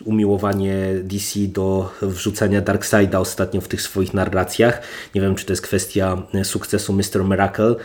umiłowanie 0.05 0.75
DC 1.03 1.39
do 1.39 1.91
wrzucania 2.01 2.61
Darkseida 2.61 3.19
ostatnio 3.19 3.61
w 3.61 3.67
tych 3.67 3.81
swoich 3.81 4.13
narracjach. 4.13 4.81
Nie 5.15 5.21
wiem, 5.21 5.35
czy 5.35 5.45
to 5.45 5.53
jest 5.53 5.61
kwestia 5.61 6.23
e, 6.33 6.45
sukcesu 6.45 6.93
Mr. 6.93 7.23
Miracle, 7.23 7.75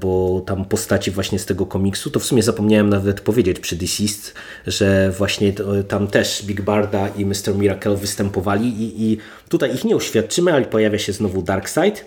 bo 0.00 0.42
tam 0.46 0.64
postaci 0.64 1.10
właśnie 1.10 1.38
z 1.38 1.46
tego 1.46 1.66
komiksu, 1.66 2.10
to 2.10 2.20
w 2.20 2.24
sumie 2.24 2.42
zapomniałem 2.42 2.88
nawet 2.88 3.20
powiedzieć 3.20 3.60
przy 3.60 3.76
Deceased, 3.76 4.34
że 4.66 5.10
właśnie 5.10 5.52
tam 5.88 6.06
też 6.06 6.42
Big 6.46 6.60
Barda 6.60 7.08
i 7.08 7.26
Mr. 7.26 7.54
Miracle 7.58 7.96
występowali 7.96 8.68
i, 8.68 9.12
i 9.12 9.18
tutaj 9.48 9.74
ich 9.74 9.84
nie 9.84 9.96
uświadczymy, 9.96 10.52
ale 10.52 10.64
pojawia 10.64 10.98
się 10.98 11.12
znowu 11.12 11.42
Darkseid. 11.42 12.04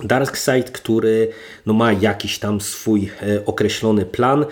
Darkseid, 0.00 0.70
który 0.70 1.28
no, 1.66 1.72
ma 1.72 1.92
jakiś 1.92 2.38
tam 2.38 2.60
swój 2.60 3.10
określony 3.46 4.06
plan 4.06 4.46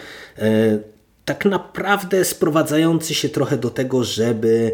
tak 1.24 1.44
naprawdę 1.44 2.24
sprowadzający 2.24 3.14
się 3.14 3.28
trochę 3.28 3.58
do 3.58 3.70
tego, 3.70 4.04
żeby 4.04 4.72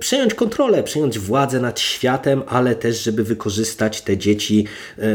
przejąć 0.00 0.34
kontrolę, 0.34 0.82
przejąć 0.82 1.18
władzę 1.18 1.60
nad 1.60 1.80
światem, 1.80 2.42
ale 2.46 2.74
też, 2.74 3.02
żeby 3.02 3.24
wykorzystać 3.24 4.02
te 4.02 4.16
dzieci 4.16 4.66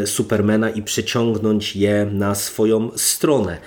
Supermana 0.06 0.70
i 0.70 0.82
przeciągnąć 0.84 1.76
je 1.76 2.08
na 2.12 2.36
swoją 2.36 2.92
stronę. 2.96 3.58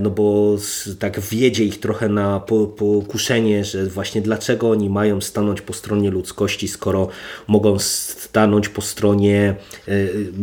No 0.00 0.10
bo 0.10 0.56
tak 0.98 1.20
wiedzie 1.20 1.64
ich 1.64 1.80
trochę 1.80 2.08
na 2.08 2.40
pokuszenie, 2.76 3.64
że 3.64 3.86
właśnie 3.86 4.22
dlaczego 4.22 4.70
oni 4.70 4.90
mają 4.90 5.20
stanąć 5.20 5.60
po 5.60 5.72
stronie 5.72 6.10
ludzkości, 6.10 6.68
skoro 6.68 7.08
mogą 7.46 7.78
stanąć 7.78 8.68
po 8.68 8.82
stronie 8.82 9.54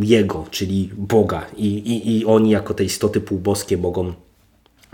Jego, 0.02 0.46
czyli 0.50 0.90
Boga 0.96 1.46
i, 1.56 1.66
i, 1.66 2.18
i 2.18 2.26
oni 2.26 2.50
jako 2.50 2.74
te 2.74 2.84
istoty 2.84 3.20
półboskie 3.20 3.76
mogą 3.76 4.12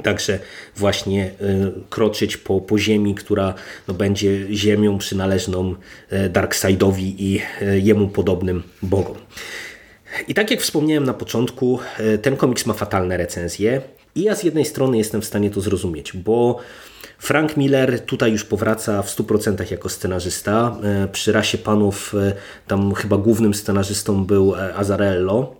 Także 0.02 0.38
właśnie 0.76 1.30
y, 1.40 1.72
kroczyć 1.90 2.36
po, 2.36 2.60
po 2.60 2.78
ziemi, 2.78 3.14
która 3.14 3.54
no, 3.88 3.94
będzie 3.94 4.56
ziemią 4.56 4.98
przynależną 4.98 5.74
y, 6.12 6.28
Darkseidowi 6.28 7.32
i 7.32 7.40
y, 7.62 7.80
jemu 7.80 8.08
podobnym 8.08 8.62
bogom. 8.82 9.16
I 10.28 10.34
tak 10.34 10.50
jak 10.50 10.60
wspomniałem 10.60 11.04
na 11.04 11.14
początku, 11.14 11.78
ten 12.22 12.36
komiks 12.36 12.66
ma 12.66 12.74
fatalne 12.74 13.16
recenzje 13.16 13.80
i 14.14 14.22
ja 14.22 14.34
z 14.34 14.42
jednej 14.42 14.64
strony 14.64 14.98
jestem 14.98 15.22
w 15.22 15.24
stanie 15.24 15.50
to 15.50 15.60
zrozumieć, 15.60 16.12
bo 16.12 16.58
Frank 17.18 17.56
Miller 17.56 18.00
tutaj 18.00 18.32
już 18.32 18.44
powraca 18.44 19.02
w 19.02 19.16
100% 19.16 19.70
jako 19.70 19.88
scenarzysta. 19.88 20.76
Przy 21.12 21.32
Rasie 21.32 21.58
Panów 21.58 22.14
tam 22.66 22.94
chyba 22.94 23.16
głównym 23.16 23.54
scenarzystą 23.54 24.24
był 24.24 24.54
Azarello. 24.54 25.56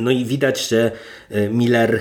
No 0.00 0.10
i 0.10 0.24
widać, 0.24 0.68
że 0.68 0.90
Miller 1.50 2.00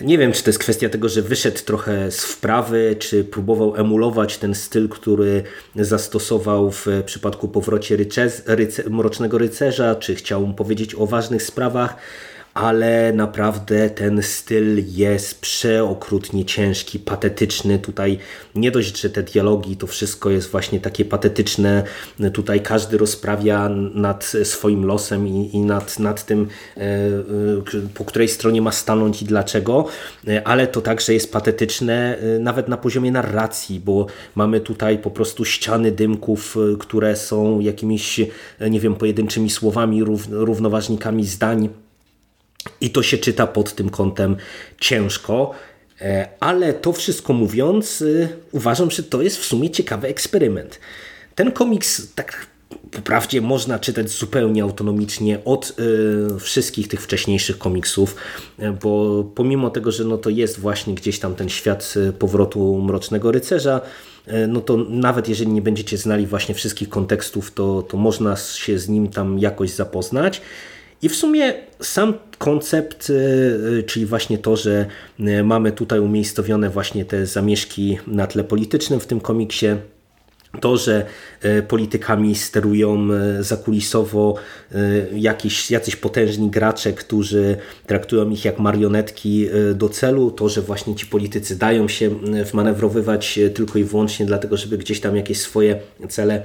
nie 0.00 0.18
wiem, 0.18 0.32
czy 0.32 0.42
to 0.42 0.50
jest 0.50 0.58
kwestia 0.58 0.88
tego, 0.88 1.08
że 1.08 1.22
wyszedł 1.22 1.58
trochę 1.64 2.10
z 2.10 2.24
wprawy, 2.24 2.96
czy 2.98 3.24
próbował 3.24 3.76
emulować 3.76 4.38
ten 4.38 4.54
styl, 4.54 4.88
który 4.88 5.42
zastosował 5.76 6.70
w 6.70 6.86
przypadku 7.04 7.48
powrocie 7.48 7.96
ryce, 7.96 8.30
ryce, 8.46 8.90
Mrocznego 8.90 9.38
Rycerza, 9.38 9.94
czy 9.94 10.14
chciał 10.14 10.46
mu 10.46 10.54
powiedzieć 10.54 10.94
o 10.94 11.06
ważnych 11.06 11.42
sprawach 11.42 11.96
ale 12.54 13.12
naprawdę 13.12 13.90
ten 13.90 14.22
styl 14.22 14.84
jest 14.86 15.40
przeokrutnie 15.40 16.44
ciężki, 16.44 16.98
patetyczny. 16.98 17.78
Tutaj 17.78 18.18
nie 18.54 18.70
dość, 18.70 19.00
że 19.00 19.10
te 19.10 19.22
dialogi, 19.22 19.76
to 19.76 19.86
wszystko 19.86 20.30
jest 20.30 20.50
właśnie 20.50 20.80
takie 20.80 21.04
patetyczne. 21.04 21.82
Tutaj 22.32 22.60
każdy 22.60 22.98
rozprawia 22.98 23.68
nad 23.94 24.32
swoim 24.44 24.84
losem 24.84 25.28
i, 25.28 25.56
i 25.56 25.60
nad, 25.60 25.98
nad 25.98 26.26
tym, 26.26 26.48
e, 26.76 26.80
e, 26.80 26.92
po 27.94 28.04
której 28.04 28.28
stronie 28.28 28.62
ma 28.62 28.72
stanąć 28.72 29.22
i 29.22 29.24
dlaczego, 29.24 29.86
e, 30.28 30.48
ale 30.48 30.66
to 30.66 30.80
także 30.80 31.14
jest 31.14 31.32
patetyczne 31.32 32.18
nawet 32.40 32.68
na 32.68 32.76
poziomie 32.76 33.12
narracji, 33.12 33.80
bo 33.80 34.06
mamy 34.34 34.60
tutaj 34.60 34.98
po 34.98 35.10
prostu 35.10 35.44
ściany 35.44 35.92
dymków, 35.92 36.56
które 36.78 37.16
są 37.16 37.60
jakimiś, 37.60 38.20
nie 38.70 38.80
wiem, 38.80 38.94
pojedynczymi 38.94 39.50
słowami, 39.50 40.04
równoważnikami 40.30 41.26
zdań 41.26 41.68
i 42.80 42.90
to 42.90 43.02
się 43.02 43.18
czyta 43.18 43.46
pod 43.46 43.74
tym 43.74 43.90
kątem 43.90 44.36
ciężko. 44.80 45.54
E, 46.00 46.28
ale 46.40 46.74
to 46.74 46.92
wszystko 46.92 47.32
mówiąc, 47.32 48.02
e, 48.02 48.28
uważam, 48.52 48.90
że 48.90 49.02
to 49.02 49.22
jest 49.22 49.38
w 49.38 49.44
sumie 49.44 49.70
ciekawy 49.70 50.08
eksperyment. 50.08 50.80
Ten 51.34 51.52
komiks 51.52 52.14
tak 52.14 52.46
poprawdzie 52.90 53.40
można 53.40 53.78
czytać 53.78 54.10
zupełnie 54.10 54.62
autonomicznie 54.62 55.44
od 55.44 55.74
y, 56.36 56.40
wszystkich 56.40 56.88
tych 56.88 57.02
wcześniejszych 57.02 57.58
komiksów, 57.58 58.16
bo 58.82 59.24
pomimo 59.34 59.70
tego, 59.70 59.92
że 59.92 60.04
no 60.04 60.18
to 60.18 60.30
jest 60.30 60.60
właśnie 60.60 60.94
gdzieś 60.94 61.18
tam 61.18 61.34
ten 61.34 61.48
świat 61.48 61.94
powrotu 62.18 62.80
Mrocznego 62.82 63.32
Rycerza, 63.32 63.80
no 64.48 64.60
to 64.60 64.76
nawet 64.76 65.28
jeżeli 65.28 65.52
nie 65.52 65.62
będziecie 65.62 65.98
znali 65.98 66.26
właśnie 66.26 66.54
wszystkich 66.54 66.88
kontekstów, 66.88 67.54
to, 67.54 67.82
to 67.82 67.96
można 67.96 68.36
się 68.36 68.78
z 68.78 68.88
nim 68.88 69.08
tam 69.08 69.38
jakoś 69.38 69.70
zapoznać. 69.70 70.40
I 71.04 71.08
w 71.08 71.16
sumie 71.16 71.54
sam 71.80 72.14
koncept, 72.38 73.10
y, 73.10 73.14
y, 73.78 73.82
czyli 73.82 74.06
właśnie 74.06 74.38
to, 74.38 74.56
że 74.56 74.86
y, 75.20 75.44
mamy 75.44 75.72
tutaj 75.72 76.00
umiejscowione 76.00 76.70
właśnie 76.70 77.04
te 77.04 77.26
zamieszki 77.26 77.98
na 78.06 78.26
tle 78.26 78.44
politycznym 78.44 79.00
w 79.00 79.06
tym 79.06 79.20
komiksie, 79.20 79.66
to, 80.60 80.76
że 80.76 81.06
politykami 81.68 82.34
sterują 82.34 83.08
zakulisowo 83.40 84.34
jakiś, 85.14 85.70
jacyś 85.70 85.96
potężni 85.96 86.50
gracze, 86.50 86.92
którzy 86.92 87.56
traktują 87.86 88.30
ich 88.30 88.44
jak 88.44 88.58
marionetki 88.58 89.46
do 89.74 89.88
celu, 89.88 90.30
to, 90.30 90.48
że 90.48 90.62
właśnie 90.62 90.94
ci 90.94 91.06
politycy 91.06 91.56
dają 91.56 91.88
się 91.88 92.10
wmanewrowywać 92.52 93.38
tylko 93.54 93.78
i 93.78 93.84
wyłącznie 93.84 94.26
dlatego, 94.26 94.56
żeby 94.56 94.78
gdzieś 94.78 95.00
tam 95.00 95.16
jakieś 95.16 95.40
swoje 95.40 95.80
cele 96.08 96.42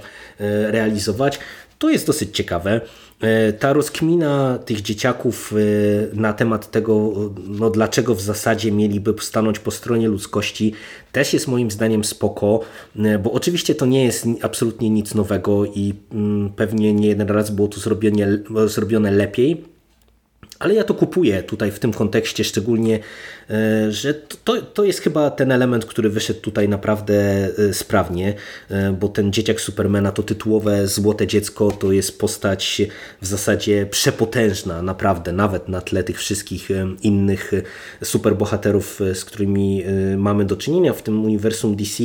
realizować, 0.70 1.40
to 1.80 1.90
jest 1.90 2.08
dosyć 2.08 2.36
ciekawe. 2.36 2.82
E, 3.22 3.54
ta 3.54 3.74
rozkmina 3.74 4.60
tych 4.66 4.82
dzieciaków 4.82 5.54
e, 5.54 6.16
na 6.16 6.34
temat 6.34 6.72
tego, 6.72 7.14
no 7.48 7.70
dlaczego 7.70 8.16
w 8.16 8.22
zasadzie 8.22 8.72
mieliby 8.72 9.14
stanąć 9.20 9.60
po 9.60 9.72
stronie 9.72 10.08
ludzkości, 10.08 10.74
też 11.12 11.34
jest 11.34 11.48
moim 11.48 11.72
zdaniem 11.72 12.04
spoko, 12.04 12.60
e, 13.00 13.20
bo 13.20 13.32
oczywiście 13.32 13.76
to 13.76 13.86
nie 13.86 14.06
jest 14.06 14.28
absolutnie 14.42 14.90
nic 14.90 15.16
nowego 15.16 15.66
i 15.66 15.94
mm, 16.12 16.50
pewnie 16.50 16.94
nie 16.94 17.08
jeden 17.08 17.28
raz 17.28 17.52
było 17.52 17.68
to 17.68 17.80
zrobione, 17.80 18.38
zrobione 18.68 19.12
lepiej. 19.12 19.79
Ale 20.60 20.74
ja 20.74 20.84
to 20.84 20.94
kupuję 20.94 21.44
tutaj 21.44 21.72
w 21.72 21.80
tym 21.80 21.94
kontekście 21.94 22.44
szczególnie, 22.44 23.00
e, 23.50 23.92
że 23.92 24.14
to, 24.14 24.62
to 24.62 24.84
jest 24.84 25.02
chyba 25.02 25.32
ten 25.32 25.52
element, 25.52 25.86
który 25.86 26.10
wyszedł 26.10 26.42
tutaj 26.42 26.70
naprawdę 26.70 27.14
e, 27.70 27.74
sprawnie, 27.74 28.34
e, 28.70 28.92
bo 28.92 29.08
ten 29.08 29.34
dzieciak 29.34 29.62
Supermana, 29.62 30.12
to 30.12 30.24
tytułowe 30.24 30.88
Złote 30.88 31.28
Dziecko, 31.28 31.72
to 31.72 31.92
jest 31.92 32.20
postać 32.20 32.82
w 33.22 33.26
zasadzie 33.26 33.86
przepotężna, 33.86 34.82
naprawdę, 34.82 35.32
nawet 35.32 35.68
na 35.68 35.82
tle 35.82 36.04
tych 36.04 36.18
wszystkich 36.18 36.70
innych 37.02 37.52
superbohaterów, 38.04 39.00
z 39.14 39.26
którymi 39.26 39.84
mamy 40.18 40.46
do 40.46 40.58
czynienia 40.58 40.94
w 40.94 41.02
tym 41.02 41.26
uniwersum 41.26 41.76
DC, 41.76 42.04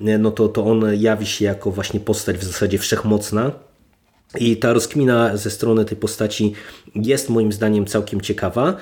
no 0.00 0.30
to, 0.30 0.48
to 0.48 0.64
on 0.64 0.84
jawi 0.98 1.26
się 1.26 1.44
jako 1.44 1.70
właśnie 1.70 2.00
postać 2.00 2.36
w 2.36 2.44
zasadzie 2.44 2.78
wszechmocna. 2.78 3.73
I 4.38 4.56
ta 4.56 4.72
rozkmina 4.72 5.36
ze 5.36 5.50
strony 5.50 5.84
tej 5.84 5.96
postaci 5.96 6.52
jest 6.94 7.28
moim 7.28 7.52
zdaniem 7.52 7.86
całkiem 7.86 8.20
ciekawa. 8.20 8.76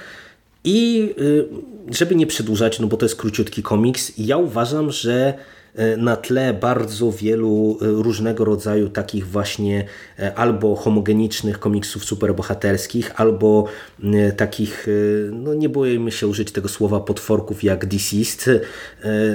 I 0.64 1.10
y, 1.18 1.48
żeby 1.94 2.14
nie 2.14 2.26
przedłużać, 2.26 2.80
no 2.80 2.86
bo 2.86 2.96
to 2.96 3.04
jest 3.04 3.16
króciutki 3.16 3.62
komiks, 3.62 4.12
ja 4.18 4.36
uważam, 4.36 4.90
że 4.90 5.34
y, 5.78 5.96
na 5.96 6.16
tle 6.16 6.54
bardzo 6.54 7.12
wielu 7.12 7.78
y, 7.82 7.86
różnego 7.86 8.44
rodzaju 8.44 8.88
takich 8.88 9.26
właśnie 9.26 9.84
albo 10.34 10.76
homogenicznych 10.76 11.58
komiksów 11.58 12.04
superbohaterskich, 12.04 13.20
albo 13.20 13.64
takich, 14.36 14.86
no 15.32 15.54
nie 15.54 15.68
boję 15.68 16.10
się 16.10 16.26
użyć 16.26 16.52
tego 16.52 16.68
słowa 16.68 17.00
potworków 17.00 17.64
jak 17.64 17.86
Deceased, 17.86 18.60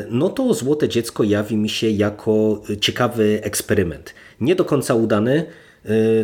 no 0.09 0.29
to 0.29 0.53
Złote 0.53 0.89
Dziecko 0.89 1.23
jawi 1.23 1.57
mi 1.57 1.69
się 1.69 1.89
jako 1.89 2.61
ciekawy 2.81 3.39
eksperyment. 3.43 4.13
Nie 4.41 4.55
do 4.55 4.65
końca 4.65 4.95
udany, 4.95 5.45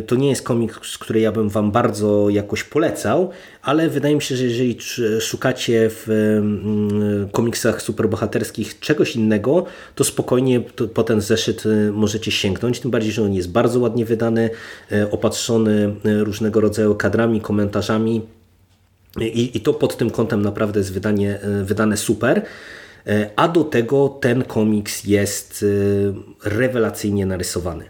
to 0.06 0.16
nie 0.16 0.28
jest 0.28 0.42
komiks, 0.42 0.98
który 0.98 1.20
ja 1.20 1.32
bym 1.32 1.48
Wam 1.48 1.72
bardzo 1.72 2.30
jakoś 2.30 2.64
polecał, 2.64 3.30
ale 3.62 3.88
wydaje 3.88 4.14
mi 4.14 4.22
się, 4.22 4.36
że 4.36 4.44
jeżeli 4.44 4.78
szukacie 5.20 5.90
w 5.90 6.08
mm, 6.10 7.28
komiksach 7.28 7.82
superbohaterskich 7.82 8.80
czegoś 8.80 9.16
innego, 9.16 9.66
to 9.94 10.04
spokojnie 10.04 10.60
po 10.94 11.02
ten 11.02 11.20
zeszyt 11.20 11.66
y, 11.66 11.92
możecie 11.92 12.30
sięgnąć. 12.30 12.80
Tym 12.80 12.90
bardziej, 12.90 13.12
że 13.12 13.22
on 13.22 13.34
jest 13.34 13.50
bardzo 13.50 13.80
ładnie 13.80 14.04
wydany, 14.04 14.50
y, 14.92 15.10
opatrzony 15.10 15.94
różnego 16.04 16.60
rodzaju 16.60 16.94
kadrami, 16.94 17.40
komentarzami. 17.40 18.22
I, 19.20 19.56
i 19.56 19.60
to 19.60 19.74
pod 19.74 19.96
tym 19.96 20.10
kątem 20.10 20.42
naprawdę 20.42 20.80
jest 20.80 20.92
wydanie, 20.92 21.38
wydane 21.62 21.96
super. 21.96 22.42
A 23.36 23.48
do 23.48 23.64
tego 23.64 24.08
ten 24.08 24.44
komiks 24.44 25.04
jest 25.04 25.64
rewelacyjnie 26.44 27.26
narysowany. 27.26 27.84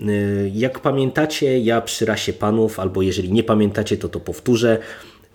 Y, 0.00 0.50
jak 0.54 0.80
pamiętacie, 0.80 1.58
ja 1.58 1.80
przy 1.80 2.06
rasie 2.06 2.32
panów, 2.32 2.80
albo 2.80 3.02
jeżeli 3.02 3.32
nie 3.32 3.42
pamiętacie, 3.42 3.96
to 3.96 4.08
to 4.08 4.20
powtórzę. 4.20 4.78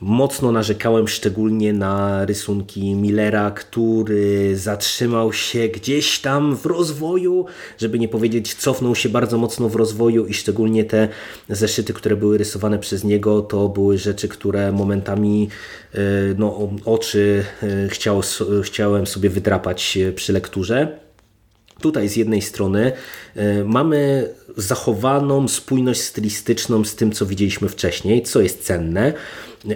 Mocno 0.01 0.51
narzekałem 0.51 1.07
szczególnie 1.07 1.73
na 1.73 2.25
rysunki 2.25 2.95
Millera, 2.95 3.51
który 3.51 4.57
zatrzymał 4.57 5.33
się 5.33 5.67
gdzieś 5.67 6.19
tam 6.19 6.55
w 6.55 6.65
rozwoju, 6.65 7.45
żeby 7.77 7.99
nie 7.99 8.07
powiedzieć 8.07 8.53
cofnął 8.53 8.95
się 8.95 9.09
bardzo 9.09 9.37
mocno 9.37 9.69
w 9.69 9.75
rozwoju 9.75 10.25
i 10.25 10.33
szczególnie 10.33 10.83
te 10.83 11.07
zeszyty, 11.49 11.93
które 11.93 12.15
były 12.15 12.37
rysowane 12.37 12.79
przez 12.79 13.03
niego, 13.03 13.41
to 13.41 13.69
były 13.69 13.97
rzeczy, 13.97 14.27
które 14.27 14.71
momentami 14.71 15.49
y, 15.95 15.99
no, 16.37 16.69
oczy 16.85 17.43
y, 17.63 17.89
chciał, 17.89 18.21
chciałem 18.63 19.07
sobie 19.07 19.29
wydrapać 19.29 19.97
przy 20.15 20.33
lekturze. 20.33 21.02
Tutaj 21.83 22.09
z 22.09 22.15
jednej 22.15 22.41
strony 22.41 22.91
e, 23.35 23.63
mamy 23.63 24.29
zachowaną 24.57 25.47
spójność 25.47 26.01
stylistyczną 26.01 26.83
z 26.85 26.95
tym, 26.95 27.11
co 27.11 27.25
widzieliśmy 27.25 27.69
wcześniej, 27.69 28.21
co 28.21 28.41
jest 28.41 28.63
cenne, 28.63 29.13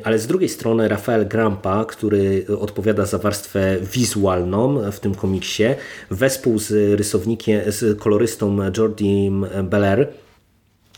ale 0.04 0.20
z 0.20 0.28
drugiej 0.28 0.50
strony 0.50 0.88
Rafael 0.88 1.28
Grampa, 1.28 1.86
który 1.86 2.46
odpowiada 2.60 3.06
za 3.06 3.18
warstwę 3.18 3.78
wizualną 3.94 4.92
w 4.92 5.00
tym 5.00 5.16
komiksie, 5.16 5.64
wespół 6.12 6.60
z 6.60 7.00
rysownikiem, 7.00 7.62
z 7.68 8.00
kolorystą 8.00 8.58
Jordim 8.78 9.46
Belair, 9.64 10.08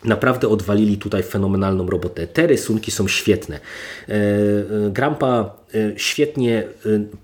Naprawdę 0.04 0.50
odwalili 0.50 0.98
tutaj 0.98 1.24
fenomenalną 1.24 1.90
robotę. 1.90 2.28
Te 2.28 2.48
rysunki 2.48 2.92
są 2.92 3.08
świetne. 3.08 3.56
E, 3.56 4.14
e, 4.14 4.90
Grampa 4.90 5.56
e, 5.74 6.00
świetnie 6.00 6.64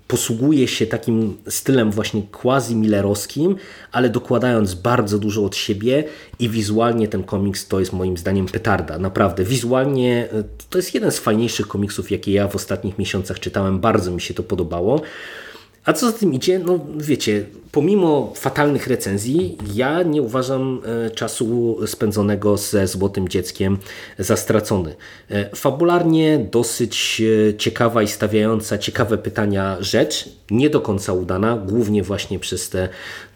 posługuje 0.08 0.68
się 0.68 0.86
takim 0.86 1.36
stylem 1.48 1.90
właśnie 1.90 2.22
quasi-millerowskim, 2.22 3.56
ale 3.92 4.08
dokładając 4.08 4.74
bardzo 4.74 5.18
dużo 5.18 5.44
od 5.44 5.56
siebie 5.56 6.04
i 6.38 6.48
wizualnie 6.48 7.08
ten 7.08 7.24
komiks 7.24 7.68
to 7.68 7.80
jest 7.80 7.92
moim 7.92 8.16
zdaniem 8.16 8.46
petarda. 8.46 8.98
Naprawdę, 8.98 9.44
wizualnie 9.44 10.28
to 10.70 10.78
jest 10.78 10.94
jeden 10.94 11.10
z 11.10 11.18
fajniejszych 11.18 11.68
komiksów, 11.68 12.10
jakie 12.10 12.32
ja 12.32 12.48
w 12.48 12.56
ostatnich 12.56 12.98
miesiącach 12.98 13.40
czytałem. 13.40 13.80
Bardzo 13.80 14.10
mi 14.10 14.20
się 14.20 14.34
to 14.34 14.42
podobało. 14.42 15.02
A 15.86 15.92
co 15.92 16.06
za 16.10 16.18
tym 16.18 16.34
idzie, 16.34 16.58
no 16.58 16.78
wiecie, 16.96 17.44
pomimo 17.72 18.32
fatalnych 18.36 18.86
recenzji, 18.86 19.58
ja 19.74 20.02
nie 20.02 20.22
uważam 20.22 20.82
e, 21.06 21.10
czasu 21.10 21.78
spędzonego 21.86 22.56
ze 22.56 22.86
Złotym 22.86 23.28
Dzieckiem 23.28 23.78
za 24.18 24.36
stracony. 24.36 24.94
E, 25.30 25.56
fabularnie 25.56 26.48
dosyć 26.52 27.22
e, 27.50 27.54
ciekawa 27.54 28.02
i 28.02 28.08
stawiająca 28.08 28.78
ciekawe 28.78 29.18
pytania 29.18 29.76
rzecz, 29.80 30.28
nie 30.50 30.70
do 30.70 30.80
końca 30.80 31.12
udana, 31.12 31.56
głównie 31.56 32.02
właśnie 32.02 32.38
przez 32.38 32.70
te, 32.70 32.88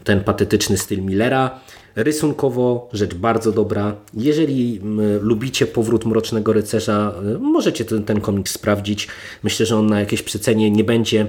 ten 0.03 0.23
patetyczny 0.23 0.77
styl 0.77 1.01
Millera. 1.01 1.59
Rysunkowo 1.95 2.89
rzecz 2.93 3.13
bardzo 3.13 3.51
dobra. 3.51 3.95
Jeżeli 4.13 4.81
lubicie 5.21 5.67
powrót 5.67 6.05
Mrocznego 6.05 6.53
Rycerza, 6.53 7.13
możecie 7.39 7.85
ten, 7.85 8.03
ten 8.03 8.21
komiks 8.21 8.51
sprawdzić. 8.51 9.07
Myślę, 9.43 9.65
że 9.65 9.77
on 9.77 9.87
na 9.87 9.99
jakieś 9.99 10.21
przecenie 10.21 10.71
nie 10.71 10.83
będzie 10.83 11.27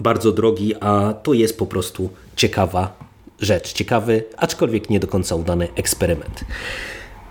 bardzo 0.00 0.32
drogi, 0.32 0.74
a 0.80 1.14
to 1.22 1.32
jest 1.32 1.58
po 1.58 1.66
prostu 1.66 2.10
ciekawa 2.36 2.96
rzecz, 3.40 3.72
ciekawy, 3.72 4.24
aczkolwiek 4.36 4.90
nie 4.90 5.00
do 5.00 5.06
końca 5.06 5.34
udany 5.34 5.68
eksperyment. 5.76 6.44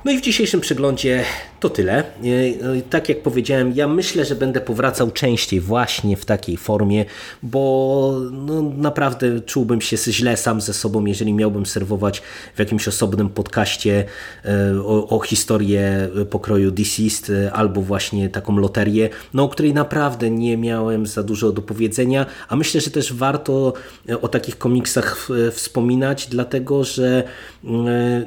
No 0.05 0.11
i 0.11 0.17
w 0.17 0.21
dzisiejszym 0.21 0.61
przeglądzie 0.61 1.23
to 1.63 1.69
tyle. 1.69 1.93
E, 1.93 2.03
e, 2.03 2.81
tak 2.89 3.09
jak 3.09 3.21
powiedziałem, 3.21 3.73
ja 3.75 3.87
myślę, 3.87 4.25
że 4.25 4.35
będę 4.35 4.61
powracał 4.61 5.11
częściej 5.11 5.59
właśnie 5.59 6.17
w 6.17 6.25
takiej 6.25 6.57
formie, 6.57 7.05
bo 7.43 8.21
no, 8.31 8.61
naprawdę 8.61 9.41
czułbym 9.41 9.81
się 9.81 9.97
źle 9.97 10.37
sam 10.37 10.61
ze 10.61 10.73
sobą, 10.73 11.05
jeżeli 11.05 11.33
miałbym 11.33 11.65
serwować 11.65 12.21
w 12.55 12.59
jakimś 12.59 12.87
osobnym 12.87 13.29
podcaście 13.29 14.05
e, 14.45 14.81
o, 14.81 15.07
o 15.07 15.19
historię 15.19 16.09
pokroju 16.29 16.71
Deceased 16.71 17.31
albo 17.53 17.81
właśnie 17.81 18.29
taką 18.29 18.57
loterię, 18.57 19.09
no, 19.33 19.43
o 19.43 19.49
której 19.49 19.73
naprawdę 19.73 20.29
nie 20.29 20.57
miałem 20.57 21.07
za 21.07 21.23
dużo 21.23 21.51
do 21.51 21.61
powiedzenia, 21.61 22.25
a 22.49 22.55
myślę, 22.55 22.81
że 22.81 22.91
też 22.91 23.13
warto 23.13 23.73
o 24.21 24.27
takich 24.27 24.57
komiksach 24.57 25.27
wspominać, 25.51 26.27
dlatego 26.27 26.83
że 26.83 27.23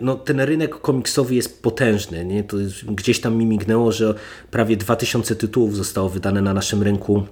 no, 0.00 0.14
ten 0.14 0.40
rynek 0.40 0.80
komiksowy 0.80 1.34
jest 1.34 1.62
potężny. 1.62 2.24
Nie? 2.24 2.44
To 2.44 2.56
gdzieś 2.88 3.20
tam 3.20 3.25
mi 3.30 3.46
mignęło, 3.46 3.92
że 3.92 4.14
prawie 4.50 4.76
2000 4.76 5.36
tytułów 5.36 5.76
zostało 5.76 6.08
wydane 6.08 6.42
na 6.42 6.54
naszym 6.54 6.82
rynku 6.82 7.22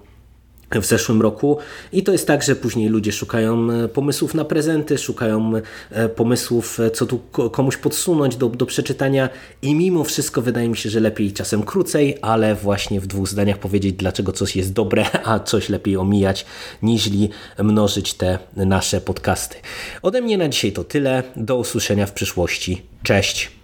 w 0.80 0.84
zeszłym 0.86 1.22
roku 1.22 1.58
i 1.92 2.02
to 2.02 2.12
jest 2.12 2.26
tak, 2.26 2.42
że 2.42 2.56
później 2.56 2.88
ludzie 2.88 3.12
szukają 3.12 3.70
e, 3.70 3.88
pomysłów 3.88 4.34
na 4.34 4.44
prezenty, 4.44 4.98
szukają 4.98 5.52
e, 5.90 6.08
pomysłów, 6.08 6.80
e, 6.80 6.90
co 6.90 7.06
tu 7.06 7.18
komuś 7.52 7.76
podsunąć 7.76 8.36
do, 8.36 8.48
do 8.48 8.66
przeczytania 8.66 9.28
i 9.62 9.74
mimo 9.74 10.04
wszystko 10.04 10.42
wydaje 10.42 10.68
mi 10.68 10.76
się, 10.76 10.90
że 10.90 11.00
lepiej 11.00 11.32
czasem 11.32 11.62
krócej, 11.62 12.18
ale 12.22 12.54
właśnie 12.54 13.00
w 13.00 13.06
dwóch 13.06 13.28
zdaniach 13.28 13.58
powiedzieć, 13.58 13.94
dlaczego 13.94 14.32
coś 14.32 14.56
jest 14.56 14.72
dobre, 14.72 15.06
a 15.24 15.38
coś 15.38 15.68
lepiej 15.68 15.96
omijać, 15.96 16.46
niźli 16.82 17.30
mnożyć 17.58 18.14
te 18.14 18.38
nasze 18.56 19.00
podcasty. 19.00 19.56
Ode 20.02 20.20
mnie 20.20 20.38
na 20.38 20.48
dzisiaj 20.48 20.72
to 20.72 20.84
tyle. 20.84 21.22
Do 21.36 21.56
usłyszenia 21.56 22.06
w 22.06 22.12
przyszłości. 22.12 22.82
Cześć! 23.02 23.63